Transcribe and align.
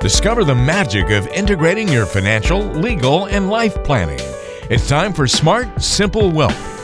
Discover 0.00 0.44
the 0.44 0.54
magic 0.54 1.10
of 1.10 1.26
integrating 1.26 1.88
your 1.88 2.06
financial, 2.06 2.60
legal, 2.60 3.26
and 3.26 3.50
life 3.50 3.74
planning. 3.82 4.20
It's 4.70 4.88
time 4.88 5.12
for 5.12 5.26
Smart, 5.26 5.82
Simple 5.82 6.30
Wealth. 6.30 6.77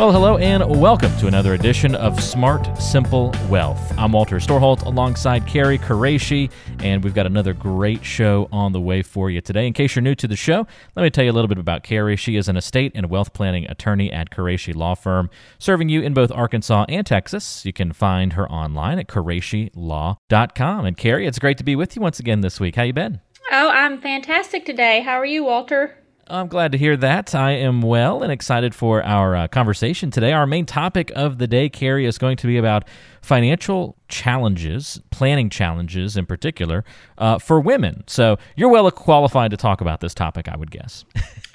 Well, 0.00 0.12
hello 0.12 0.38
and 0.38 0.80
welcome 0.80 1.14
to 1.18 1.26
another 1.26 1.52
edition 1.52 1.94
of 1.94 2.22
Smart 2.22 2.74
Simple 2.80 3.34
Wealth. 3.50 3.92
I'm 3.98 4.12
Walter 4.12 4.36
Storholt 4.36 4.86
alongside 4.86 5.46
Carrie 5.46 5.76
Qureshi, 5.76 6.50
and 6.78 7.04
we've 7.04 7.12
got 7.12 7.26
another 7.26 7.52
great 7.52 8.02
show 8.02 8.48
on 8.50 8.72
the 8.72 8.80
way 8.80 9.02
for 9.02 9.28
you 9.28 9.42
today. 9.42 9.66
In 9.66 9.74
case 9.74 9.94
you're 9.94 10.02
new 10.02 10.14
to 10.14 10.26
the 10.26 10.36
show, 10.36 10.66
let 10.96 11.02
me 11.02 11.10
tell 11.10 11.22
you 11.22 11.30
a 11.30 11.34
little 11.34 11.48
bit 11.48 11.58
about 11.58 11.82
Carrie. 11.82 12.16
She 12.16 12.36
is 12.36 12.48
an 12.48 12.56
estate 12.56 12.92
and 12.94 13.10
wealth 13.10 13.34
planning 13.34 13.66
attorney 13.66 14.10
at 14.10 14.30
Qureshi 14.30 14.74
Law 14.74 14.94
Firm, 14.94 15.28
serving 15.58 15.90
you 15.90 16.00
in 16.00 16.14
both 16.14 16.32
Arkansas 16.32 16.86
and 16.88 17.06
Texas. 17.06 17.66
You 17.66 17.74
can 17.74 17.92
find 17.92 18.32
her 18.32 18.50
online 18.50 18.98
at 18.98 19.06
QureshiLaw.com. 19.06 20.86
And 20.86 20.96
Carrie, 20.96 21.26
it's 21.26 21.38
great 21.38 21.58
to 21.58 21.64
be 21.64 21.76
with 21.76 21.94
you 21.94 22.00
once 22.00 22.18
again 22.18 22.40
this 22.40 22.58
week. 22.58 22.76
How 22.76 22.84
you 22.84 22.94
been? 22.94 23.20
Oh, 23.52 23.68
I'm 23.68 24.00
fantastic 24.00 24.64
today. 24.64 25.02
How 25.02 25.18
are 25.18 25.26
you, 25.26 25.44
Walter? 25.44 25.99
I'm 26.30 26.46
glad 26.46 26.70
to 26.72 26.78
hear 26.78 26.96
that. 26.96 27.34
I 27.34 27.50
am 27.52 27.82
well 27.82 28.22
and 28.22 28.30
excited 28.30 28.72
for 28.72 29.02
our 29.02 29.34
uh, 29.34 29.48
conversation 29.48 30.12
today. 30.12 30.32
Our 30.32 30.46
main 30.46 30.64
topic 30.64 31.10
of 31.16 31.38
the 31.38 31.48
day, 31.48 31.68
Carrie, 31.68 32.06
is 32.06 32.18
going 32.18 32.36
to 32.36 32.46
be 32.46 32.56
about 32.56 32.84
financial 33.22 33.96
challenges, 34.08 35.00
planning 35.10 35.50
challenges 35.50 36.16
in 36.16 36.26
particular, 36.26 36.84
uh, 37.18 37.38
for 37.38 37.60
women. 37.60 38.04
So 38.06 38.38
you're 38.56 38.68
well 38.68 38.90
qualified 38.90 39.50
to 39.52 39.56
talk 39.56 39.80
about 39.80 40.00
this 40.00 40.14
topic, 40.14 40.48
I 40.48 40.56
would 40.56 40.70
guess. 40.70 41.04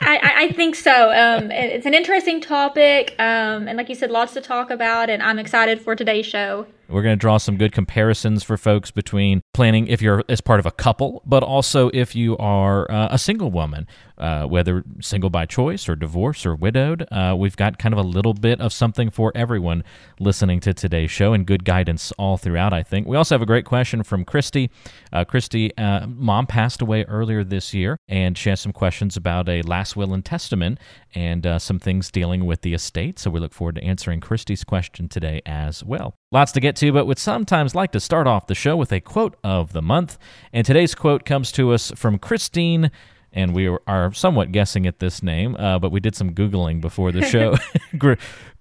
I, 0.02 0.34
I, 0.38 0.52
think 0.52 0.76
so. 0.76 1.12
Um, 1.12 1.52
it's 1.52 1.86
an 1.86 1.94
interesting 1.94 2.42
topic, 2.42 3.16
um, 3.18 3.68
and 3.68 3.78
like 3.78 3.88
you 3.88 3.96
said, 3.96 4.12
lots 4.12 4.34
to 4.34 4.42
talk 4.42 4.70
about, 4.70 5.10
and 5.10 5.24
I'm 5.24 5.40
excited 5.40 5.82
for 5.82 5.96
today's 5.96 6.26
show. 6.26 6.68
We're 6.88 7.02
going 7.02 7.18
to 7.18 7.20
draw 7.20 7.38
some 7.38 7.58
good 7.58 7.72
comparisons 7.72 8.44
for 8.44 8.58
folks 8.58 8.92
between 8.92 9.42
planning 9.54 9.88
if 9.88 10.02
you're 10.02 10.24
as 10.30 10.42
part 10.42 10.60
of 10.60 10.66
a 10.66 10.72
couple, 10.72 11.24
but 11.26 11.42
also 11.42 11.90
if 11.94 12.16
you 12.16 12.38
are 12.38 12.90
uh, 12.92 13.08
a 13.10 13.18
single 13.18 13.50
woman, 13.50 13.88
uh, 14.18 14.46
whether 14.46 14.84
single 15.02 15.30
by 15.30 15.46
choice 15.46 15.90
or 15.90 15.96
divorced 15.96 16.46
or 16.46 16.56
widowed. 16.56 17.08
Uh, 17.12 17.36
we've 17.38 17.58
got 17.58 17.80
kind 17.80 17.94
of 17.94 18.00
a 18.00 18.08
little 18.08 18.34
bit 18.34 18.62
of 18.62 18.72
something 18.72 19.10
for 19.10 19.32
everyone 19.34 19.84
listening 20.20 20.60
to 20.60 20.74
today's 20.74 21.10
show 21.10 21.34
and 21.34 21.48
good 21.48 21.55
guidance 21.64 22.12
all 22.18 22.38
throughout, 22.38 22.74
I 22.74 22.84
think. 22.84 23.08
We 23.08 23.16
also 23.16 23.36
have 23.36 23.42
a 23.42 23.46
great 23.46 23.66
question 23.66 24.04
from 24.04 24.26
Christy. 24.26 24.70
Uh, 25.14 25.24
Christy, 25.24 25.76
uh, 25.78 26.08
mom 26.08 26.48
passed 26.48 26.82
away 26.82 27.04
earlier 27.06 27.44
this 27.44 27.74
year, 27.74 27.98
and 28.08 28.38
she 28.38 28.50
has 28.50 28.60
some 28.60 28.74
questions 28.74 29.16
about 29.16 29.48
a 29.48 29.62
last 29.62 29.96
will 29.96 30.14
and 30.14 30.26
testament 30.26 30.80
and 31.14 31.46
uh, 31.48 31.60
some 31.60 31.80
things 31.80 32.12
dealing 32.12 32.46
with 32.46 32.62
the 32.62 32.74
estate. 32.74 33.20
So 33.20 33.30
we 33.30 33.40
look 33.40 33.54
forward 33.54 33.76
to 33.76 33.84
answering 33.84 34.20
Christy's 34.20 34.64
question 34.64 35.08
today 35.08 35.42
as 35.46 35.84
well. 35.84 36.16
Lots 36.32 36.52
to 36.54 36.60
get 36.60 36.76
to, 36.78 36.92
but 36.92 37.06
would 37.06 37.20
sometimes 37.20 37.76
like 37.76 37.92
to 37.94 38.00
start 38.00 38.28
off 38.28 38.48
the 38.48 38.56
show 38.56 38.76
with 38.76 38.92
a 38.92 39.00
quote 39.00 39.38
of 39.44 39.72
the 39.72 39.82
month. 39.82 40.18
And 40.52 40.66
today's 40.66 40.96
quote 40.96 41.24
comes 41.24 41.52
to 41.54 41.72
us 41.72 41.92
from 41.96 42.20
Christine 42.20 42.92
and 43.36 43.54
we 43.54 43.68
are 43.68 44.14
somewhat 44.14 44.54
guessing 44.54 44.88
at 44.88 45.00
this 45.00 45.22
name, 45.22 45.56
uh, 45.58 45.78
but 45.78 45.92
we 45.92 46.00
did 46.00 46.16
some 46.16 46.34
googling 46.34 46.80
before 46.80 47.12
the 47.12 47.22
show. 47.26 47.56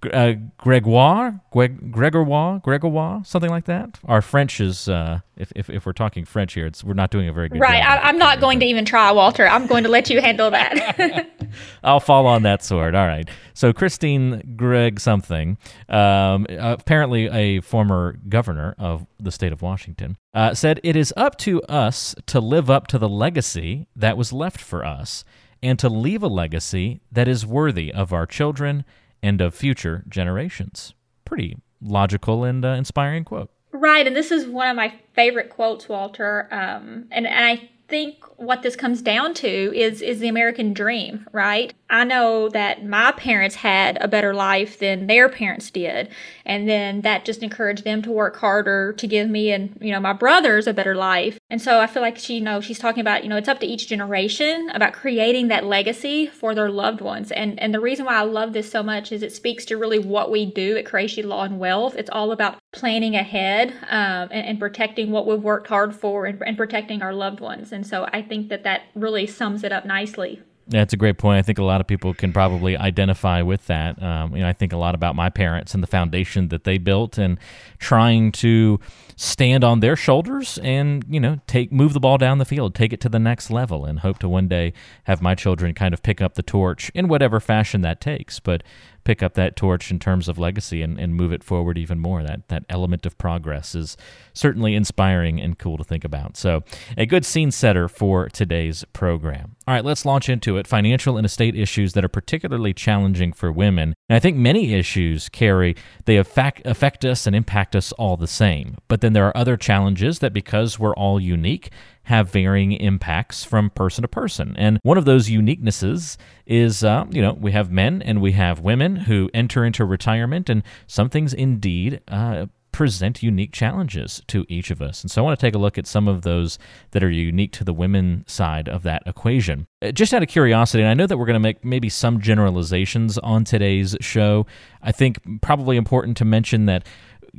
uh, 0.13 0.33
Gregoire, 0.59 1.41
Greg, 1.53 1.93
Gregoire, 1.93 2.59
Gregoire, 2.59 3.25
something 3.25 3.51
like 3.51 3.67
that. 3.67 4.01
Our 4.05 4.21
French 4.21 4.61
is, 4.61 4.89
uh, 4.89 5.21
if, 5.37 5.53
if, 5.55 5.71
if 5.71 5.87
we're 5.87 5.93
talking 5.93 6.25
French 6.25 6.55
here, 6.55 6.67
it's 6.67 6.83
we're 6.83 6.95
not 6.95 7.11
doing 7.11 7.29
a 7.29 7.33
very 7.33 7.49
good 7.49 7.61
right. 7.61 7.83
job. 7.83 8.01
I, 8.03 8.09
am 8.09 8.19
not 8.19 8.41
going 8.41 8.61
to 8.61 8.67
even 8.67 8.85
try, 8.85 9.13
Walter. 9.13 9.47
I'm 9.47 9.69
going 9.69 9.85
to 9.85 9.91
let 9.91 10.11
you 10.11 10.21
handle 10.21 10.51
that. 10.51 11.31
I'll 11.85 12.01
fall 12.01 12.27
on 12.27 12.43
that 12.43 12.65
sword. 12.65 12.97
All 12.97 13.07
right. 13.07 13.29
So 13.55 13.73
Christine 13.73 14.55
Greg 14.57 14.99
something, 14.99 15.57
um, 15.89 16.47
apparently 16.51 17.29
a 17.29 17.61
former 17.61 18.19
governor 18.29 18.75
of 18.79 19.07
the 19.25 19.33
state 19.33 19.53
of 19.53 19.63
Washington, 19.63 20.17
uh, 20.33 20.55
said 20.55 20.81
it 20.83 20.97
is 20.97 21.13
up 21.17 21.37
to 21.39 21.63
us 21.63 22.15
to 22.27 22.41
live 22.41 22.71
up 22.71 22.87
to 22.89 22.99
the 22.99 23.09
legacy 23.09 23.87
that 23.97 24.17
was 24.17 24.33
left 24.33 24.61
for 24.61 24.85
us 24.85 25.25
and 25.63 25.79
to 25.79 25.89
leave 25.89 26.23
a 26.23 26.29
legacy 26.29 27.01
that 27.11 27.27
is 27.27 27.47
worthy 27.47 27.93
of 27.93 28.13
our 28.13 28.27
children 28.27 28.85
and 29.23 29.41
of 29.41 29.55
future 29.55 30.05
generations. 30.09 30.95
Pretty 31.25 31.57
logical 31.81 32.45
and 32.45 32.65
uh, 32.65 32.69
inspiring 32.69 33.25
quote. 33.25 33.51
Right, 33.73 34.07
and 34.07 34.15
this 34.15 34.31
is 34.31 34.47
one 34.47 34.69
of 34.69 34.77
my 34.77 34.95
favorite 35.15 35.51
quotes, 35.51 35.89
Walter. 35.89 36.49
Um, 36.51 37.07
and, 37.11 37.27
and 37.27 37.45
I 37.45 37.71
think 37.95 38.25
what 38.37 38.63
this 38.63 38.75
comes 38.75 39.01
down 39.01 39.33
to 39.35 39.49
is 39.49 40.03
is 40.03 40.19
the 40.19 40.27
American 40.27 40.73
dream, 40.73 41.29
right? 41.31 41.73
I 41.89 42.03
know 42.03 42.49
that 42.49 42.85
my 42.85 43.13
parents 43.13 43.55
had 43.55 43.97
a 44.01 44.09
better 44.09 44.35
life 44.35 44.81
than 44.81 45.07
their 45.07 45.29
parents 45.29 45.71
did, 45.71 46.09
and 46.45 46.69
then 46.69 47.03
that 47.03 47.25
just 47.25 47.45
encouraged 47.45 47.85
them 47.85 48.03
to 48.03 48.11
work 48.11 48.37
harder 48.37 48.93
to 48.95 49.07
give 49.07 49.31
me 49.31 49.53
and 49.53 49.79
you 49.81 49.93
know 49.93 50.01
my 50.01 50.13
brothers 50.13 50.67
a 50.67 50.75
better 50.75 50.97
life. 50.97 51.39
And 51.51 51.63
so 51.63 51.79
I 51.79 51.87
feel 51.87 52.03
like 52.03 52.19
she, 52.19 52.35
you 52.35 52.41
know, 52.41 52.61
she's 52.61 52.81
talking 52.81 53.01
about 53.01 53.23
you 53.23 53.29
know 53.31 53.37
it's 53.37 53.49
up 53.49 53.61
to 53.61 53.67
each 53.67 53.87
generation 53.87 54.71
about 54.75 54.93
creating 54.93 55.47
that 55.49 55.65
legacy 55.65 56.27
for 56.27 56.53
their 56.53 56.71
loved 56.71 57.01
ones. 57.01 57.31
And 57.31 57.61
and 57.61 57.73
the 57.73 57.81
reason 57.81 58.07
why 58.07 58.17
I 58.17 58.23
love 58.23 58.55
this 58.55 58.69
so 58.69 58.83
much 58.83 59.13
is 59.13 59.23
it 59.23 59.33
speaks 59.33 59.65
to 59.67 59.77
really 59.77 60.01
what 60.01 60.33
we 60.33 60.47
do 60.47 60.77
at 60.77 60.85
Qureshi 60.85 61.25
Law 61.25 61.45
and 61.45 61.61
Wealth. 61.61 61.95
It's 61.95 62.11
all 62.11 62.33
about 62.33 62.59
planning 62.73 63.15
ahead 63.15 63.71
um, 63.89 64.29
and, 64.33 64.47
and, 64.49 64.59
protecting 64.59 65.13
what 65.13 65.27
we've 65.27 65.41
worked 65.41 65.69
hard 65.69 65.95
for 65.95 66.27
and, 66.27 66.43
and 66.45 66.57
protecting 66.57 67.03
our 67.03 67.15
loved 67.15 67.39
ones. 67.39 67.71
And 67.71 67.84
so 67.87 68.07
I 68.13 68.23
think 68.23 68.49
that 68.49 68.65
that 68.65 68.83
really 68.95 69.27
sums 69.27 69.65
it 69.65 69.73
up 69.73 69.85
nicely. 69.85 70.41
That's 70.67 70.95
a 70.95 70.97
great 70.97 71.19
point. 71.19 71.39
I 71.39 71.43
think 71.43 71.59
a 71.59 71.65
lot 71.65 71.83
of 71.83 71.87
people 71.87 72.15
can 72.15 72.33
probably 72.33 72.77
identify 72.77 73.43
with 73.43 73.67
that. 73.67 74.03
Um, 74.03 74.35
you 74.35 74.43
know, 74.43 74.49
I 74.49 74.55
think 74.55 74.73
a 74.73 74.79
lot 74.79 74.95
about 74.95 75.15
my 75.15 75.29
parents 75.29 75.75
and 75.75 75.83
the 75.83 75.87
foundation 75.87 76.49
that 76.49 76.65
they 76.65 76.79
built, 76.79 77.19
and 77.19 77.39
trying 77.79 78.33
to 78.33 78.81
stand 79.17 79.63
on 79.63 79.81
their 79.81 79.95
shoulders 79.95 80.59
and 80.63 81.05
you 81.09 81.21
know 81.21 81.39
take 81.47 81.71
move 81.71 81.93
the 81.93 82.01
ball 82.01 82.17
down 82.17 82.39
the 82.39 82.45
field, 82.47 82.75
take 82.75 82.93
it 82.95 83.01
to 83.03 83.11
the 83.11 83.19
next 83.19 83.51
level, 83.51 83.85
and 83.85 84.01
hope 84.01 84.19
to 84.21 84.29
one 84.29 84.49
day 84.49 84.73
have 85.05 85.21
my 85.21 85.35
children 85.35 85.75
kind 85.75 85.93
of 85.93 86.03
pick 86.03 86.23
up 86.23 86.35
the 86.35 86.43
torch 86.43 86.91
in 86.95 87.09
whatever 87.09 87.41
fashion 87.41 87.83
that 87.83 88.01
takes. 88.01 88.41
But 88.41 88.63
pick 89.05 89.23
up 89.23 89.35
that 89.35 89.57
torch 89.57 89.91
in 89.91 89.99
terms 89.99 90.29
of 90.29 90.39
legacy 90.39 90.83
and, 90.83 90.99
and 90.99 91.15
move 91.15 91.33
it 91.33 91.45
forward 91.45 91.79
even 91.79 91.99
more. 91.99 92.23
That 92.23 92.49
that 92.49 92.65
element 92.69 93.07
of 93.07 93.17
progress 93.19 93.75
is 93.75 93.97
certainly 94.33 94.75
inspiring 94.75 95.41
and 95.41 95.59
cool 95.59 95.77
to 95.79 95.85
think 95.85 96.05
about. 96.05 96.37
So, 96.37 96.63
a 96.97 97.07
good 97.07 97.25
scene 97.25 97.51
setter 97.51 97.89
for 97.89 98.29
today's 98.29 98.85
program. 98.93 99.57
All 99.67 99.75
right, 99.75 99.85
let's 99.85 100.05
launch 100.05 100.29
into 100.29 100.57
it. 100.57 100.67
Financial 100.67 101.17
and 101.17 101.25
estate 101.25 101.57
issues 101.57 101.95
that 101.95 102.05
are 102.05 102.09
particularly 102.09 102.75
challenging 102.75 103.33
for 103.33 103.51
women. 103.51 103.95
And 104.09 104.17
I 104.17 104.21
think 104.21 104.37
many 104.37 104.75
issues, 104.75 105.29
Carrie 105.29 105.77
they 106.05 106.17
affect, 106.17 106.67
affect 106.67 107.05
us 107.05 107.27
and 107.27 107.35
impact 107.35 107.75
us 107.75 107.93
all 107.93 108.17
the 108.17 108.27
same. 108.27 108.77
But 108.89 109.01
then 109.01 109.15
there 109.15 109.27
are 109.27 109.37
other 109.37 109.57
challenges 109.57 110.19
that, 110.19 110.33
because 110.33 110.79
we're 110.79 110.95
all 110.95 111.19
unique, 111.19 111.71
have 112.05 112.31
varying 112.31 112.73
impacts 112.73 113.45
from 113.45 113.71
person 113.71 114.03
to 114.03 114.09
person. 114.09 114.55
And 114.57 114.79
one 114.83 114.99
of 114.99 115.05
those 115.05 115.29
uniquenesses 115.29 116.17
is, 116.47 116.85
uh, 116.85 117.07
you 117.11 117.23
know, 117.23 117.33
we 117.33 117.53
have 117.53 117.71
men 117.71 118.03
and 118.03 118.21
we 118.21 118.33
have 118.33 118.61
women 118.61 118.97
who 118.97 119.31
enter 119.33 119.65
into 119.65 119.85
retirement, 119.85 120.49
and 120.49 120.63
some 120.87 121.09
things 121.09 121.33
indeed 121.33 122.01
uh, 122.09 122.47
present 122.73 123.23
unique 123.23 123.53
challenges 123.53 124.21
to 124.27 124.45
each 124.49 124.73
of 124.73 124.83
us. 124.83 125.03
And 125.03 125.09
so 125.09 125.23
I 125.23 125.25
want 125.25 125.39
to 125.39 125.47
take 125.47 125.55
a 125.55 125.59
look 125.59 125.79
at 125.79 125.87
some 125.87 126.09
of 126.09 126.23
those 126.23 126.59
that 126.91 127.05
are 127.05 127.11
unique 127.11 127.53
to 127.53 127.65
the 127.65 127.73
women 127.73 128.25
side 128.27 128.69
of 128.69 128.83
that 128.83 129.05
equation. 129.07 129.69
Uh, 129.81 129.93
just 129.93 130.13
out 130.13 130.25
of 130.25 130.29
curiosity, 130.29 130.83
and 130.83 130.91
I 130.91 130.95
know 130.95 131.07
that 131.07 131.17
we're 131.17 131.25
going 131.25 131.35
to 131.35 131.41
make 131.41 131.65
maybe 131.65 131.89
some 131.89 132.21
generalizations 132.21 133.17
on 133.19 133.45
today's 133.45 133.97
show, 134.01 134.47
I 134.83 134.91
think 134.91 135.21
probably 135.41 135.77
important 135.77 136.17
to 136.17 136.25
mention 136.25 136.67
that 136.67 136.85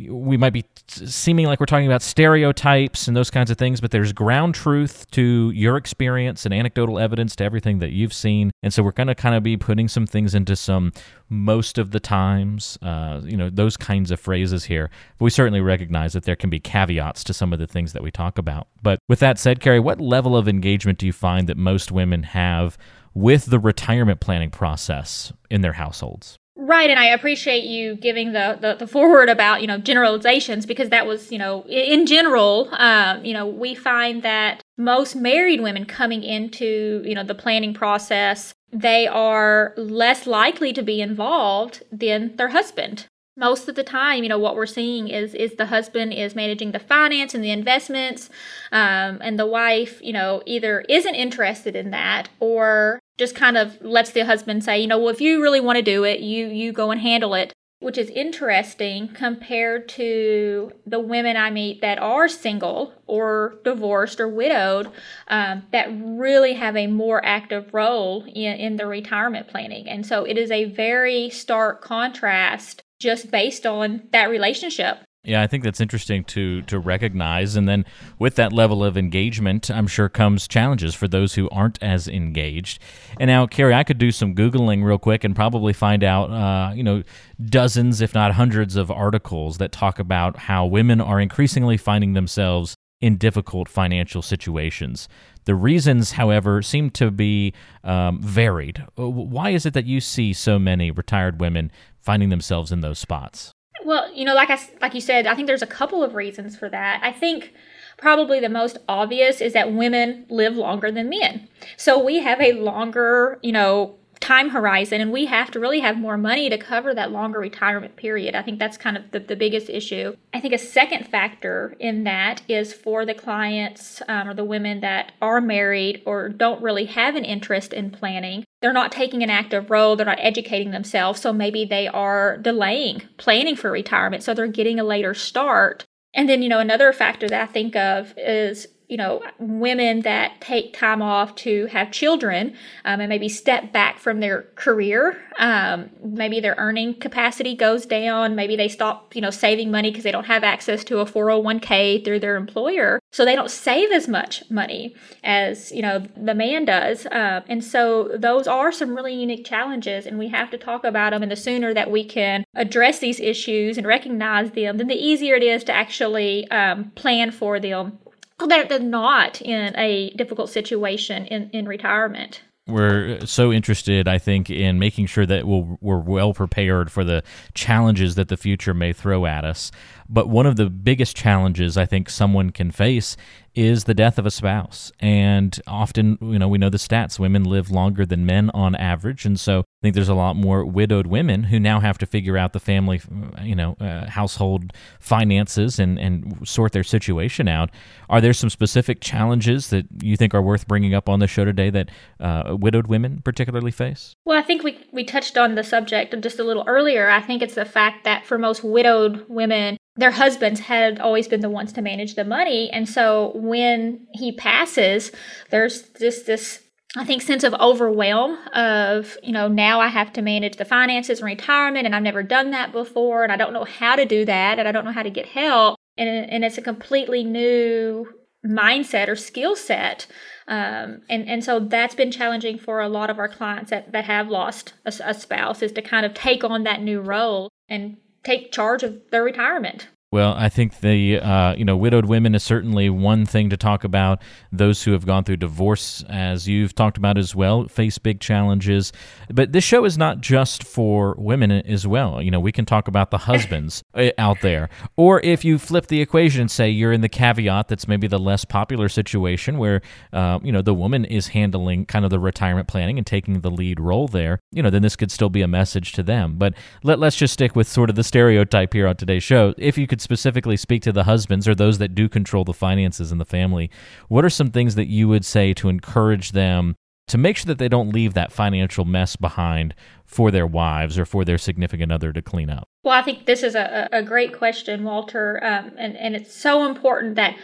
we 0.10 0.38
might 0.38 0.52
be 0.54 0.66
seeming 0.88 1.46
like 1.46 1.60
we're 1.60 1.66
talking 1.66 1.88
about 1.88 2.02
stereotypes 2.02 3.08
and 3.08 3.16
those 3.16 3.30
kinds 3.30 3.50
of 3.50 3.58
things, 3.58 3.82
but 3.82 3.92
there's 3.92 4.14
ground 4.14 4.56
truth 4.56 5.10
to 5.12 5.52
your 5.52 5.78
experience 5.78 6.46
and 6.46 6.54
anecdotal 6.54 7.00
evidence 7.00 7.36
to 7.38 7.44
everything 7.44 7.80
that 7.80 7.92
you've 7.92 8.14
seen. 8.14 8.52
And 8.62 8.74
so 8.74 8.84
we're 8.84 8.92
going 8.92 9.08
to 9.08 9.16
kind 9.16 9.36
of 9.36 9.44
be 9.44 9.58
putting 9.58 9.88
some 9.88 10.06
things 10.06 10.36
into 10.36 10.56
some 10.56 10.92
most 11.30 11.78
of 11.78 11.92
the 11.92 12.00
times, 12.00 12.78
uh, 12.82 13.22
you 13.24 13.38
know, 13.38 13.50
those 13.50 13.78
kinds 13.78 14.12
of 14.12 14.20
phrases 14.20 14.66
here. 14.66 14.90
But 15.18 15.26
we 15.26 15.32
certainly 15.32 15.62
recognize 15.62 16.14
that 16.14 16.24
there 16.24 16.36
can 16.36 16.50
be 16.50 16.60
caveats 16.60 17.24
to 17.26 17.34
some 17.34 17.54
of 17.54 17.60
the 17.60 17.68
things 17.68 17.94
that 17.94 18.04
we 18.04 18.12
talk 18.12 18.38
about. 18.38 18.68
But 18.82 19.00
with 19.08 19.20
that 19.20 19.40
said, 19.40 19.60
Carrie, 19.60 19.80
what 19.80 20.02
level 20.02 20.36
of 20.36 20.48
engagement 20.48 21.00
do 21.00 21.06
you 21.06 21.14
find 21.14 21.48
that 21.48 21.58
most 21.58 21.92
women 21.92 22.24
have 22.24 22.78
with 23.14 23.46
the 23.46 23.60
retirement 23.60 24.20
planning 24.20 24.52
process 24.52 25.32
in 25.50 25.62
their 25.62 25.74
households? 25.74 26.38
Right, 26.58 26.90
and 26.90 26.98
I 26.98 27.08
appreciate 27.08 27.66
you 27.66 27.96
giving 27.96 28.32
the, 28.32 28.58
the, 28.60 28.76
the, 28.76 28.88
forward 28.88 29.28
about 29.28 29.60
you 29.60 29.68
know 29.68 29.78
generalizations 29.78 30.66
because 30.66 30.88
that 30.90 31.06
was 31.06 31.30
you 31.30 31.38
know 31.38 31.66
in 31.68 32.06
general, 32.06 32.70
um, 32.72 33.26
you 33.26 33.34
know 33.34 33.46
we 33.46 33.76
find 33.76 34.24
that 34.24 34.64
most 34.78 35.18
married 35.18 35.60
women 35.60 35.86
coming 35.86 36.24
into 36.24 37.04
you 37.06 37.14
know 37.14 37.24
the 37.24 37.36
planning 37.36 37.74
process 37.74 38.54
they 38.72 39.06
are 39.06 39.74
less 39.78 40.28
likely 40.28 40.72
to 40.74 40.82
be 40.82 41.02
involved 41.02 41.84
than 41.92 42.36
their 42.38 42.50
husband. 42.50 43.08
Most 43.38 43.68
of 43.68 43.76
the 43.76 43.84
time 43.84 44.24
you 44.24 44.30
know 44.30 44.40
what 44.40 44.56
we're 44.56 44.66
seeing 44.66 45.10
is 45.10 45.34
is 45.36 45.56
the 45.56 45.66
husband 45.66 46.14
is 46.14 46.36
managing 46.36 46.72
the 46.72 46.80
finance 46.80 47.34
and 47.34 47.44
the 47.44 47.52
investments 47.52 48.30
um, 48.72 49.20
and 49.22 49.38
the 49.38 49.46
wife 49.46 50.00
you 50.02 50.14
know 50.14 50.42
either 50.46 50.86
isn't 50.88 51.16
interested 51.16 51.76
in 51.76 51.92
that 51.92 52.30
or 52.40 53.02
just 53.18 53.36
kind 53.36 53.58
of 53.58 53.82
lets 53.82 54.12
the 54.12 54.26
husband 54.26 54.64
say 54.64 54.80
you 54.80 54.88
know 54.88 54.98
well 54.98 55.10
if 55.10 55.22
you 55.22 55.42
really 55.42 55.62
want 55.62 55.78
to 55.78 55.82
do 55.82 56.04
it 56.04 56.20
you 56.20 56.48
you 56.48 56.72
go 56.72 56.92
and 56.92 57.02
handle 57.02 57.34
it 57.34 57.54
which 57.86 57.98
is 58.00 58.10
interesting 58.10 59.08
compared 59.10 59.88
to 59.88 60.72
the 60.88 61.00
women 61.00 61.38
I 61.38 61.52
meet 61.52 61.82
that 61.82 62.00
are 62.00 62.28
single 62.28 62.94
or 63.06 63.60
divorced 63.64 64.20
or 64.20 64.28
widowed 64.28 64.90
um, 65.28 65.62
that 65.72 65.90
really 65.92 66.54
have 66.54 66.76
a 66.76 66.88
more 66.88 67.24
active 67.24 67.74
role 67.76 68.24
in, 68.24 68.56
in 68.56 68.76
the 68.78 68.88
retirement 68.88 69.50
planning. 69.50 69.88
And 69.88 70.04
so 70.04 70.24
it 70.24 70.36
is 70.36 70.50
a 70.50 70.66
very 70.66 71.30
stark 71.30 71.84
contrast 71.84 72.82
just 73.00 73.30
based 73.30 73.68
on 73.68 74.08
that 74.12 74.32
relationship. 74.32 75.05
Yeah, 75.26 75.42
I 75.42 75.48
think 75.48 75.64
that's 75.64 75.82
interesting 75.82 76.24
to 76.26 76.62
to 76.64 76.78
recognize, 76.78 77.56
and 77.56 77.68
then 77.68 77.86
with 78.20 78.36
that 78.36 78.54
level 78.54 78.84
of 78.84 78.96
engagement, 78.96 79.72
I'm 79.72 79.88
sure 79.88 80.08
comes 80.08 80.48
challenges 80.48 80.94
for 80.94 81.08
those 81.08 81.34
who 81.34 81.50
aren't 81.50 81.82
as 81.82 82.08
engaged. 82.08 82.80
And 83.20 83.28
now, 83.28 83.48
Carrie, 83.48 83.74
I 83.74 83.84
could 83.84 83.98
do 83.98 84.12
some 84.12 84.36
googling 84.36 84.84
real 84.84 85.00
quick 85.00 85.24
and 85.24 85.36
probably 85.36 85.74
find 85.74 86.04
out, 86.04 86.30
uh, 86.30 86.74
you 86.76 86.84
know, 86.84 87.02
dozens, 87.44 88.02
if 88.02 88.14
not 88.14 88.34
hundreds, 88.34 88.76
of 88.76 88.92
articles 88.92 89.58
that 89.58 89.72
talk 89.72 89.98
about 89.98 90.38
how 90.38 90.66
women 90.66 91.02
are 91.02 91.20
increasingly 91.20 91.78
finding 91.78 92.14
themselves 92.14 92.76
in 93.02 93.18
difficult 93.18 93.68
financial 93.68 94.22
situations. 94.22 95.08
The 95.46 95.56
reasons, 95.56 96.14
however, 96.14 96.62
seem 96.62 96.90
to 96.92 97.12
be 97.12 97.54
um, 97.84 98.22
varied. 98.22 98.84
Why 98.96 99.52
is 99.52 99.66
it 99.66 99.74
that 99.74 99.86
you 99.86 100.02
see 100.02 100.34
so 100.34 100.58
many 100.60 100.92
retired 100.92 101.40
women 101.40 101.72
finding 102.00 102.30
themselves 102.30 102.72
in 102.72 102.82
those 102.82 103.00
spots? 103.00 103.52
Well, 103.84 104.12
you 104.14 104.26
know, 104.26 104.34
like 104.34 104.50
I 104.50 104.60
like 104.82 104.94
you 104.94 105.02
said, 105.02 105.28
I 105.28 105.36
think 105.36 105.48
there's 105.48 105.62
a 105.62 105.68
couple 105.68 106.04
of 106.04 106.16
reasons 106.16 106.56
for 106.56 106.70
that. 106.70 107.02
I 107.04 107.12
think 107.12 107.54
probably 107.98 108.40
the 108.40 108.50
most 108.50 108.78
obvious 108.88 109.42
is 109.42 109.54
that 109.54 109.74
women 109.74 110.26
live 110.30 110.56
longer 110.56 110.92
than 110.92 111.10
men. 111.10 111.48
So 111.78 112.04
we 112.04 112.20
have 112.20 112.42
a 112.42 112.54
longer, 112.54 113.40
you 113.42 113.52
know, 113.52 113.96
time 114.26 114.50
horizon 114.50 115.02
and 115.02 115.12
we 115.12 115.28
have 115.28 115.52
to 115.52 115.60
really 115.60 115.82
have 115.82 115.98
more 115.98 116.18
money 116.18 116.50
to 116.50 116.58
cover 116.58 116.96
that 116.96 117.12
longer 117.12 117.38
retirement 117.38 117.96
period. 117.96 118.34
I 118.34 118.42
think 118.42 118.58
that's 118.58 118.76
kind 118.76 118.98
of 118.98 119.12
the, 119.12 119.20
the 119.20 119.36
biggest 119.36 119.70
issue. 119.70 120.16
I 120.34 120.40
think 120.40 120.52
a 120.52 120.58
second 120.58 121.08
factor 121.08 121.76
in 121.80 122.06
that 122.06 122.42
is 122.48 122.74
for 122.74 123.06
the 123.06 123.14
clients 123.14 124.02
um, 124.08 124.28
or 124.28 124.34
the 124.34 124.44
women 124.44 124.80
that 124.80 125.12
are 125.22 125.42
married 125.42 126.02
or 126.08 126.30
don't 126.30 126.64
really 126.64 126.86
have 126.86 127.16
an 127.16 127.24
interest 127.24 127.72
in 127.72 127.92
planning. 127.92 128.44
They're 128.64 128.74
not 128.74 128.92
taking 128.92 129.22
an 129.22 129.30
active 129.30 129.70
role, 129.70 129.96
they're 129.96 130.08
not 130.08 130.18
educating 130.20 130.72
themselves, 130.72 131.22
so 131.22 131.32
maybe 131.32 131.64
they 131.64 131.88
are 131.88 132.38
delaying 132.38 133.04
planning 133.18 133.56
for 133.56 133.70
retirement, 133.70 134.24
so 134.24 134.34
they're 134.34 134.48
getting 134.48 134.80
a 134.80 134.84
later 134.84 135.14
start. 135.14 135.86
And 136.16 136.28
then, 136.28 136.42
you 136.42 136.50
know, 136.50 136.60
another 136.60 136.92
factor 136.94 137.28
that 137.28 137.50
I 137.50 137.52
think 137.52 137.76
of 137.76 138.14
is 138.18 138.68
you 138.88 138.98
know, 138.98 139.22
women 139.40 140.02
that 140.02 140.40
take 140.42 140.74
time 140.74 141.02
off 141.02 141.36
to 141.36 141.66
have 141.68 141.92
children 141.92 142.56
um, 142.84 143.00
and 143.00 143.10
maybe 143.10 143.28
step 143.28 143.74
back 143.74 143.98
from 143.98 144.20
their 144.20 144.44
career. 144.56 145.18
Um, 145.40 145.90
maybe 146.04 146.40
their 146.40 146.56
earning 146.58 146.94
capacity 146.94 147.56
goes 147.56 147.86
down. 147.86 148.36
Maybe 148.36 148.56
they 148.56 148.68
stop, 148.68 149.16
you 149.16 149.22
know, 149.22 149.32
saving 149.32 149.72
money 149.72 149.90
because 149.90 150.04
they 150.04 150.12
don't 150.12 150.26
have 150.26 150.44
access 150.44 150.84
to 150.86 151.00
a 151.00 151.06
401k 151.06 152.06
through 152.06 152.20
their 152.20 152.36
employer. 152.36 153.00
So 153.12 153.26
they 153.26 153.36
don't 153.36 153.52
save 153.52 153.92
as 153.92 154.08
much 154.08 154.44
money 154.52 154.96
as, 155.24 155.72
you 155.72 155.82
know, 155.82 156.06
the 156.16 156.36
man 156.36 156.66
does. 156.66 157.06
Uh, 157.08 157.42
and 157.48 157.64
so 157.64 158.12
those 158.16 158.48
are 158.48 158.72
some 158.72 158.96
really 158.96 159.14
unique 159.14 159.46
challenges, 159.46 160.06
and 160.06 160.20
we 160.20 160.28
have 160.30 160.52
to 160.52 160.58
talk 160.58 160.84
about 160.84 161.12
them. 161.12 161.24
And 161.24 161.32
the 161.32 161.36
sooner 161.36 161.74
that 161.74 161.90
we 161.90 162.04
can 162.04 162.44
address 162.54 163.00
these 163.00 163.20
issues 163.20 163.78
and 163.78 163.88
recognize 163.88 164.52
them, 164.52 164.78
then 164.78 164.88
the 164.88 164.96
easier 164.96 165.36
it 165.36 165.44
is 165.44 165.64
to 165.66 165.74
actually 165.74 166.50
um, 166.52 166.92
plan 166.92 167.32
for 167.32 167.60
them 167.60 167.98
they're, 168.40 168.66
they're 168.66 168.80
not 168.80 169.42
in 169.42 169.76
a 169.78 170.12
difficult 170.12 170.50
situation 170.50 171.26
in, 171.26 171.50
in 171.52 171.68
retirement 171.68 172.42
we're 172.68 173.24
so 173.26 173.54
interested, 173.54 174.08
I 174.08 174.18
think, 174.18 174.50
in 174.50 174.80
making 174.80 175.06
sure 175.06 175.26
that 175.26 175.46
we'll, 175.46 175.78
we're 175.82 176.00
well 176.00 176.34
prepared 176.34 176.92
for 176.92 177.04
the 177.04 177.24
challenges 177.54 178.16
that 178.16 178.30
the 178.30 178.38
future 178.38 178.74
may 178.74 178.92
throw 178.92 179.28
at 179.28 179.46
us. 179.46 179.72
But 180.10 180.30
one 180.30 180.48
of 180.48 180.56
the 180.56 180.70
biggest 180.70 181.16
challenges 181.16 181.78
I 181.78 181.86
think 181.86 182.10
someone 182.10 182.50
can 182.50 182.72
face 182.72 183.18
is 183.56 183.86
the 183.86 183.94
death 183.94 184.18
of 184.18 184.26
a 184.26 184.32
spouse. 184.32 184.92
And 185.00 185.60
often, 185.66 186.18
you 186.22 186.38
know, 186.38 186.48
we 186.48 186.58
know 186.58 186.70
the 186.70 186.78
stats 186.78 187.18
women 187.18 187.44
live 187.44 187.72
longer 187.72 188.06
than 188.06 188.26
men 188.26 188.50
on 188.54 188.76
average. 188.76 189.26
And 189.26 189.40
so 189.40 189.60
I 189.60 189.64
think 189.82 189.96
there's 189.96 190.10
a 190.10 190.14
lot 190.14 190.36
more 190.36 190.66
widowed 190.66 191.08
women 191.08 191.44
who 191.44 191.60
now 191.60 191.80
have 191.80 191.98
to 192.00 192.06
figure 192.06 192.38
out 192.38 192.54
the 192.54 192.60
family, 192.60 193.02
you 193.42 193.56
know, 193.56 193.76
uh, 193.80 194.10
household 194.10 194.74
finances 195.00 195.80
and, 195.80 195.98
and 195.98 196.48
sort 196.48 196.74
their 196.74 196.84
situation 196.84 197.48
out. 197.48 197.70
Are 198.10 198.22
there 198.22 198.34
some 198.34 198.50
specific 198.50 199.00
challenges 199.02 199.70
that 199.70 199.86
you 200.02 200.18
think 200.18 200.34
are 200.34 200.42
worth 200.42 200.68
bringing 200.68 200.94
up 200.94 201.08
on 201.08 201.20
the 201.20 201.28
show 201.28 201.46
today 201.46 201.70
that 201.70 201.90
uh, 202.20 202.58
widowed 202.60 202.88
women 202.88 203.22
particularly 203.24 203.72
face? 203.72 204.16
Well, 204.26 204.38
I 204.38 204.42
think 204.42 204.64
we, 204.64 204.86
we 204.92 205.04
touched 205.04 205.38
on 205.38 205.56
the 205.56 205.64
subject 205.64 206.20
just 206.22 206.40
a 206.40 206.44
little 206.44 206.64
earlier. 206.68 207.10
I 207.10 207.22
think 207.22 207.42
it's 207.42 207.56
the 207.56 207.66
fact 207.66 208.04
that 208.04 208.26
for 208.26 208.38
most 208.38 208.64
widowed 208.64 209.26
women, 209.30 209.78
their 209.96 210.12
husbands 210.12 210.60
had 210.62 211.00
always 211.00 211.28
been 211.28 211.42
the 211.42 211.50
ones 211.50 211.72
to 211.74 211.82
manage 211.82 212.16
the 212.16 212.26
money. 212.26 212.70
And 212.72 212.88
so 212.88 213.32
when 213.36 214.08
he 214.14 214.32
passes, 214.32 215.12
there's 215.50 215.84
just 216.00 216.26
this 216.26 216.62
I 216.98 217.04
think 217.04 217.22
sense 217.22 217.44
of 217.44 217.54
overwhelm 217.56 218.38
of, 218.54 219.18
you 219.22 219.34
know, 219.34 219.50
now 219.50 219.82
I 219.82 219.88
have 219.90 220.14
to 220.14 220.22
manage 220.22 220.56
the 220.56 220.64
finances 220.64 221.20
and 221.20 221.26
retirement 221.26 221.86
and 221.86 221.94
I've 221.94 222.02
never 222.02 222.24
done 222.24 222.52
that 222.52 222.72
before 222.72 223.24
and 223.24 223.34
I 223.34 223.36
don't 223.36 223.52
know 223.52 223.66
how 223.66 223.98
to 223.98 224.06
do 224.06 224.24
that 224.24 224.60
and 224.60 224.68
I 224.68 224.72
don't 224.72 224.86
know 224.86 224.94
how 224.94 225.04
to 225.04 225.10
get 225.10 225.26
help. 225.26 225.78
And, 225.98 226.08
and 226.08 226.46
it's 226.46 226.58
a 226.58 226.62
completely 226.62 227.26
new 227.26 228.08
mindset 228.46 229.10
or 229.10 229.18
skill 229.18 229.58
set. 229.58 230.08
Um, 230.48 231.02
and, 231.10 231.28
and 231.28 231.44
so 231.44 231.60
that's 231.60 231.96
been 231.96 232.12
challenging 232.12 232.58
for 232.58 232.80
a 232.80 232.88
lot 232.88 233.10
of 233.10 233.20
our 233.20 233.28
clients 233.28 233.72
that, 233.72 233.92
that 233.92 234.06
have 234.06 234.30
lost 234.30 234.74
a, 234.86 234.94
a 235.04 235.14
spouse 235.14 235.62
is 235.62 235.74
to 235.74 235.82
kind 235.82 236.06
of 236.06 236.14
take 236.14 236.46
on 236.46 236.64
that 236.64 236.82
new 236.82 237.02
role 237.02 237.50
and 237.68 237.98
take 238.26 238.52
charge 238.52 238.84
of 238.84 239.10
their 239.12 239.24
retirement. 239.24 239.88
Well, 240.16 240.34
I 240.38 240.48
think 240.48 240.80
the 240.80 241.20
uh, 241.20 241.56
you 241.56 241.66
know 241.66 241.76
widowed 241.76 242.06
women 242.06 242.36
is 242.36 242.42
certainly 242.42 242.90
one 242.90 243.26
thing 243.26 243.50
to 243.50 243.58
talk 243.58 243.84
about. 243.84 244.22
Those 244.50 244.82
who 244.82 244.94
have 244.94 245.06
gone 245.06 245.26
through 245.26 245.36
divorce, 245.36 246.06
as 246.08 246.48
you've 246.48 246.74
talked 246.74 246.96
about 246.96 247.18
as 247.18 247.36
well, 247.36 247.68
face 247.68 247.98
big 247.98 248.22
challenges. 248.22 248.94
But 249.30 249.52
this 249.52 249.66
show 249.66 249.84
is 249.84 249.98
not 249.98 250.22
just 250.22 250.64
for 250.64 251.16
women 251.18 251.52
as 251.52 251.86
well. 251.86 252.22
You 252.22 252.32
know, 252.32 252.40
we 252.40 252.54
can 252.54 252.64
talk 252.64 252.88
about 252.88 253.12
the 253.12 253.18
husbands 253.18 253.84
out 254.18 254.40
there, 254.40 254.70
or 254.96 255.20
if 255.20 255.44
you 255.44 255.60
flip 255.60 255.88
the 255.88 256.00
equation 256.00 256.40
and 256.40 256.50
say 256.50 256.70
you're 256.70 256.94
in 256.94 257.02
the 257.02 257.10
caveat 257.10 257.68
that's 257.68 257.86
maybe 257.86 258.08
the 258.08 258.18
less 258.18 258.46
popular 258.46 258.88
situation 258.88 259.58
where 259.58 259.82
uh, 260.14 260.40
you 260.42 260.54
know 260.54 260.62
the 260.62 260.74
woman 260.74 261.04
is 261.04 261.28
handling 261.28 261.86
kind 261.86 262.06
of 262.06 262.10
the 262.10 262.20
retirement 262.20 262.70
planning 262.70 262.98
and 262.98 263.06
taking 263.06 263.42
the 263.42 263.52
lead 263.52 263.82
role 263.82 264.08
there. 264.08 264.40
You 264.54 264.64
know, 264.64 264.70
then 264.70 264.82
this 264.82 264.96
could 264.96 265.12
still 265.12 265.30
be 265.30 265.42
a 265.42 265.48
message 265.50 265.92
to 265.92 266.04
them. 266.04 266.36
But 266.38 266.54
let, 266.84 267.00
let's 267.00 267.18
just 267.18 267.34
stick 267.34 267.54
with 267.54 267.68
sort 267.68 267.90
of 267.90 267.98
the 267.98 268.04
stereotype 268.06 268.72
here 268.72 268.88
on 268.88 268.96
today's 268.96 269.22
show. 269.22 269.54
If 269.58 269.78
you 269.78 269.88
could 269.88 270.05
specifically 270.06 270.56
speak 270.56 270.84
to 270.84 270.92
the 270.92 271.04
husbands 271.04 271.48
or 271.48 271.56
those 271.56 271.80
that 271.80 271.96
do 271.96 272.08
control 272.08 272.46
the 272.46 272.54
finances 272.54 273.12
in 273.12 273.18
the 273.18 273.26
family, 273.26 273.70
what 274.08 274.24
are 274.24 274.30
some 274.30 274.52
things 274.52 274.76
that 274.76 274.88
you 274.88 275.08
would 275.10 275.26
say 275.26 275.54
to 275.56 275.68
encourage 275.68 276.32
them 276.32 276.76
to 277.08 277.18
make 277.18 277.38
sure 277.38 277.48
that 277.48 277.58
they 277.58 277.68
don't 277.68 277.90
leave 277.90 278.14
that 278.14 278.32
financial 278.32 278.86
mess 278.86 279.16
behind 279.16 279.74
for 280.06 280.30
their 280.30 280.48
wives 280.48 280.98
or 280.98 281.06
for 281.06 281.26
their 281.26 281.38
significant 281.38 281.92
other 281.92 282.14
to 282.14 282.22
clean 282.22 282.50
up? 282.50 282.68
Well, 282.84 282.94
I 282.94 283.02
think 283.02 283.26
this 283.26 283.42
is 283.44 283.56
a, 283.56 283.90
a 283.92 284.04
great 284.04 284.38
question, 284.38 284.84
Walter. 284.84 285.44
Um, 285.44 285.72
and, 285.78 285.98
and 285.98 286.16
it's 286.16 286.34
so 286.34 286.66
important 286.66 287.16
that 287.16 287.36